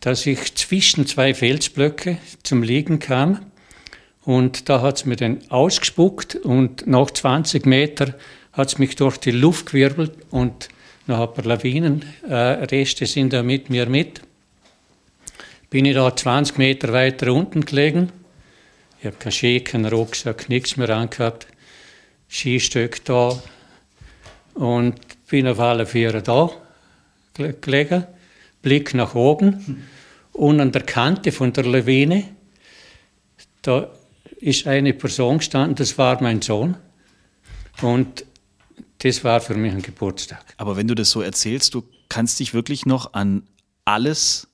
dass 0.00 0.26
ich 0.26 0.56
zwischen 0.56 1.06
zwei 1.06 1.34
Felsblöcke 1.34 2.18
zum 2.42 2.64
Liegen 2.64 2.98
kam. 2.98 3.46
Und 4.24 4.68
da 4.68 4.82
hat 4.82 4.96
es 4.96 5.04
mir 5.06 5.14
dann 5.14 5.38
ausgespuckt 5.50 6.34
und 6.34 6.88
nach 6.88 7.12
20 7.12 7.66
Meter 7.66 8.16
hat 8.52 8.66
es 8.66 8.78
mich 8.78 8.96
durch 8.96 9.18
die 9.18 9.30
Luft 9.30 9.66
gewirbelt 9.66 10.10
und 10.30 10.68
noch 11.06 11.20
ein 11.20 11.32
paar 11.32 11.44
Lawinenreste 11.44 13.04
äh, 13.04 13.06
sind 13.06 13.32
da 13.32 13.44
mit 13.44 13.70
mir 13.70 13.86
mit. 13.86 14.20
Bin 15.70 15.84
ich 15.84 15.94
da 15.94 16.16
20 16.16 16.58
Meter 16.58 16.92
weiter 16.92 17.32
unten 17.32 17.64
gelegen. 17.64 18.10
Ich 18.98 19.06
habe 19.06 19.16
keinen 19.16 19.30
Ski, 19.30 19.60
keinen 19.60 19.86
Rucksack, 19.86 20.48
nichts 20.48 20.76
mehr 20.76 20.90
angehabt. 20.90 21.46
Skistöck 22.28 23.04
da 23.04 23.40
und 24.54 24.96
bin 25.28 25.46
auf 25.46 25.60
alle 25.60 25.86
Viere 25.86 26.20
da 26.20 26.50
gelegen. 27.34 28.06
Blick 28.62 28.94
nach 28.94 29.14
oben 29.14 29.84
und 30.32 30.60
an 30.60 30.72
der 30.72 30.82
Kante 30.82 31.32
von 31.32 31.52
der 31.52 31.64
Lawine, 31.64 32.24
da 33.62 33.90
ist 34.38 34.66
eine 34.66 34.94
Person 34.94 35.38
gestanden, 35.38 35.76
das 35.76 35.98
war 35.98 36.22
mein 36.22 36.42
Sohn. 36.42 36.76
Und 37.82 38.24
das 38.98 39.24
war 39.24 39.40
für 39.40 39.54
mich 39.54 39.72
ein 39.72 39.82
Geburtstag. 39.82 40.44
Aber 40.58 40.76
wenn 40.76 40.88
du 40.88 40.94
das 40.94 41.10
so 41.10 41.22
erzählst, 41.22 41.74
du 41.74 41.84
kannst 42.08 42.38
dich 42.40 42.52
wirklich 42.52 42.84
noch 42.84 43.14
an 43.14 43.42
alles 43.84 44.48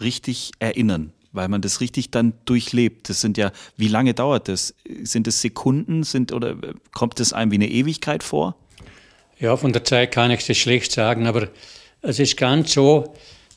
richtig 0.00 0.52
erinnern, 0.58 1.12
weil 1.30 1.48
man 1.48 1.60
das 1.60 1.80
richtig 1.80 2.10
dann 2.10 2.32
durchlebt. 2.44 3.08
Das 3.08 3.20
sind 3.20 3.38
ja, 3.38 3.52
wie 3.76 3.88
lange 3.88 4.14
dauert 4.14 4.48
das? 4.48 4.74
Sind 5.02 5.28
es 5.28 5.40
Sekunden? 5.40 6.02
Sind, 6.02 6.32
oder 6.32 6.56
kommt 6.92 7.20
es 7.20 7.32
einem 7.32 7.52
wie 7.52 7.56
eine 7.56 7.68
Ewigkeit 7.68 8.24
vor? 8.24 8.56
Ja, 9.38 9.56
von 9.56 9.72
der 9.72 9.84
Zeit 9.84 10.12
kann 10.12 10.30
ich 10.30 10.46
das 10.46 10.56
schlecht 10.56 10.92
sagen, 10.92 11.26
aber 11.26 11.48
es 12.02 12.18
ist 12.18 12.36
ganz 12.36 12.72
so, 12.72 13.14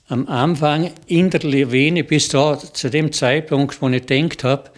am 0.07 0.27
Anfang 0.27 0.91
in 1.07 1.31
der 1.31 1.41
Levene 1.41 2.03
bis 2.03 2.29
da, 2.29 2.57
zu 2.57 2.89
dem 2.89 3.11
Zeitpunkt, 3.11 3.81
wo 3.81 3.89
ich 3.89 4.05
gedacht 4.05 4.43
habe, 4.43 4.71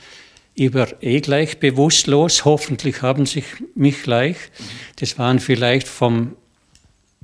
ich 0.56 0.74
war 0.74 0.88
eh 1.02 1.20
gleich 1.20 1.60
bewusstlos, 1.60 2.46
hoffentlich 2.46 3.02
haben 3.02 3.26
sie 3.26 3.44
mich 3.76 4.02
gleich. 4.02 4.38
Das 4.96 5.20
waren 5.20 5.40
vielleicht 5.40 5.88
vom 5.88 6.36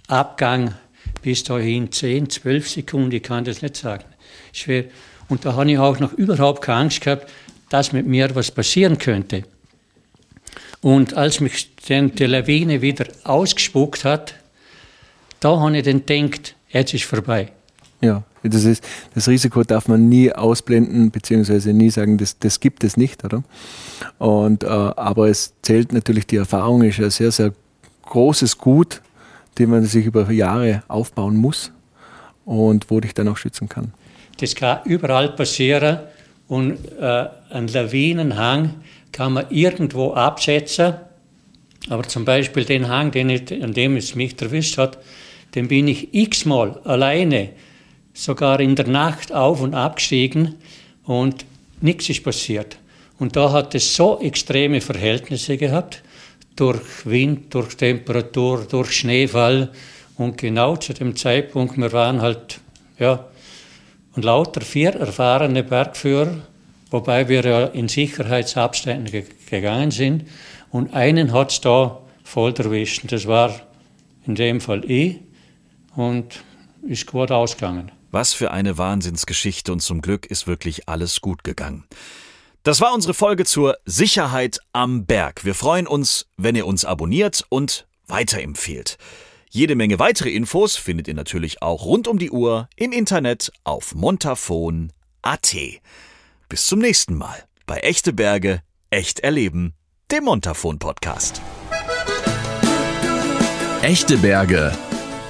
Abgang 0.07 0.75
bis 1.23 1.43
dahin 1.43 1.91
10, 1.91 2.29
12 2.29 2.69
Sekunden, 2.69 3.11
ich 3.11 3.23
kann 3.23 3.45
das 3.45 3.61
nicht 3.61 3.77
sagen. 3.77 4.03
Schwer. 4.51 4.85
Und 5.29 5.45
da 5.45 5.53
habe 5.53 5.71
ich 5.71 5.79
auch 5.79 5.99
noch 5.99 6.13
überhaupt 6.13 6.61
keine 6.61 6.81
Angst 6.81 7.01
gehabt, 7.01 7.31
dass 7.69 7.93
mit 7.93 8.05
mir 8.05 8.35
was 8.35 8.51
passieren 8.51 8.99
könnte. 8.99 9.43
Und 10.81 11.15
als 11.15 11.39
mich 11.39 11.69
dann 11.87 12.13
die 12.13 12.25
Lawine 12.25 12.81
wieder 12.81 13.07
ausgespuckt 13.23 14.03
hat, 14.03 14.35
da 15.43 15.59
habe 15.59 15.77
ich 15.77 15.83
dann 15.83 16.05
gedacht, 16.05 16.55
jetzt 16.69 16.93
ist 16.93 17.03
vorbei. 17.03 17.51
Ja, 18.01 18.23
das, 18.43 18.65
ist, 18.65 18.83
das 19.13 19.27
Risiko 19.27 19.63
darf 19.63 19.87
man 19.87 20.09
nie 20.09 20.31
ausblenden, 20.31 21.11
beziehungsweise 21.11 21.73
nie 21.73 21.89
sagen, 21.89 22.17
das, 22.17 22.37
das 22.37 22.59
gibt 22.59 22.83
es 22.83 22.97
nicht, 22.97 23.23
oder? 23.23 23.43
Und, 24.19 24.63
äh, 24.63 24.67
aber 24.67 25.29
es 25.29 25.53
zählt 25.61 25.93
natürlich, 25.93 26.27
die 26.27 26.35
Erfahrung 26.37 26.83
ist 26.83 26.99
ein 26.99 27.09
sehr, 27.09 27.31
sehr 27.31 27.53
großes 28.03 28.57
Gut, 28.57 29.01
den 29.57 29.69
man 29.69 29.85
sich 29.85 30.05
über 30.05 30.29
Jahre 30.31 30.83
aufbauen 30.87 31.35
muss 31.35 31.71
und 32.45 32.89
wo 32.89 32.99
dich 32.99 33.13
dann 33.13 33.27
auch 33.27 33.37
schützen 33.37 33.69
kann. 33.69 33.93
Das 34.39 34.55
kann 34.55 34.79
überall 34.85 35.29
passieren 35.29 35.99
und 36.47 36.77
äh, 36.99 37.27
einen 37.49 37.67
Lawinenhang 37.67 38.75
kann 39.11 39.33
man 39.33 39.45
irgendwo 39.49 40.13
absetzen, 40.13 40.95
aber 41.89 42.03
zum 42.03 42.25
Beispiel 42.25 42.65
den 42.65 42.87
Hang, 42.87 43.11
den 43.11 43.29
ich, 43.29 43.63
an 43.63 43.73
dem 43.73 43.95
es 43.95 44.15
mich 44.15 44.41
erwischt 44.41 44.77
hat, 44.77 44.97
den 45.55 45.67
bin 45.67 45.87
ich 45.87 46.13
x-mal 46.13 46.79
alleine 46.83 47.49
sogar 48.13 48.59
in 48.59 48.75
der 48.75 48.87
Nacht 48.87 49.31
auf 49.31 49.61
und 49.61 49.73
abgestiegen 49.73 50.55
und 51.05 51.45
nichts 51.81 52.09
ist 52.09 52.23
passiert. 52.23 52.77
Und 53.19 53.35
da 53.35 53.51
hat 53.51 53.75
es 53.75 53.95
so 53.95 54.19
extreme 54.19 54.81
Verhältnisse 54.81 55.57
gehabt, 55.57 56.03
durch 56.55 57.05
Wind, 57.05 57.53
durch 57.53 57.75
Temperatur, 57.75 58.65
durch 58.69 58.91
Schneefall. 58.91 59.71
Und 60.17 60.37
genau 60.37 60.75
zu 60.75 60.93
dem 60.93 61.15
Zeitpunkt, 61.15 61.77
wir 61.77 61.91
waren 61.91 62.21
halt, 62.21 62.59
ja, 62.99 63.25
und 64.15 64.25
lauter 64.25 64.61
vier 64.61 64.91
erfahrene 64.91 65.63
Bergführer, 65.63 66.37
wobei 66.91 67.27
wir 67.27 67.43
ja 67.43 67.65
in 67.65 67.87
Sicherheitsabständen 67.87 69.11
ge 69.11 69.23
gegangen 69.49 69.91
sind. 69.91 70.25
Und 70.71 70.93
einen 70.93 71.33
hat 71.33 71.51
es 71.51 71.61
da 71.61 71.99
voll 72.23 72.53
erwischt. 72.53 73.03
Das 73.11 73.27
war 73.27 73.53
in 74.25 74.35
dem 74.35 74.61
Fall 74.61 74.83
ich 74.89 75.19
und 75.95 76.43
ist 76.81 77.07
gut 77.07 77.31
ausgegangen. 77.31 77.91
Was 78.11 78.33
für 78.33 78.51
eine 78.51 78.77
Wahnsinnsgeschichte 78.77 79.71
und 79.71 79.79
zum 79.79 80.01
Glück 80.01 80.25
ist 80.25 80.45
wirklich 80.45 80.87
alles 80.87 81.21
gut 81.21 81.43
gegangen. 81.43 81.85
Das 82.63 82.79
war 82.79 82.93
unsere 82.93 83.13
Folge 83.13 83.43
zur 83.43 83.77
Sicherheit 83.85 84.59
am 84.71 85.05
Berg. 85.05 85.43
Wir 85.43 85.53
freuen 85.53 85.87
uns, 85.87 86.27
wenn 86.37 86.55
ihr 86.55 86.65
uns 86.65 86.85
abonniert 86.85 87.45
und 87.49 87.87
weiterempfehlt. 88.07 88.97
Jede 89.49 89.75
Menge 89.75 89.99
weitere 89.99 90.29
Infos 90.29 90.77
findet 90.77 91.07
ihr 91.07 91.13
natürlich 91.13 91.61
auch 91.61 91.85
rund 91.85 92.07
um 92.07 92.17
die 92.17 92.31
Uhr 92.31 92.69
im 92.75 92.91
Internet 92.91 93.51
auf 93.63 93.93
montafon.at. 93.95 95.55
Bis 96.49 96.67
zum 96.67 96.79
nächsten 96.79 97.15
Mal 97.15 97.43
bei 97.65 97.79
Echte 97.79 98.13
Berge, 98.13 98.61
echt 98.89 99.19
erleben, 99.19 99.73
dem 100.11 100.25
Montafon 100.25 100.79
Podcast. 100.79 101.41
Echte 103.81 104.17
Berge, 104.17 104.77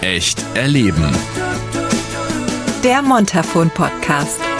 echt 0.03 0.45
erleben 0.53 1.11
der 2.83 3.01
Montafon 3.01 3.69
Podcast. 3.69 4.52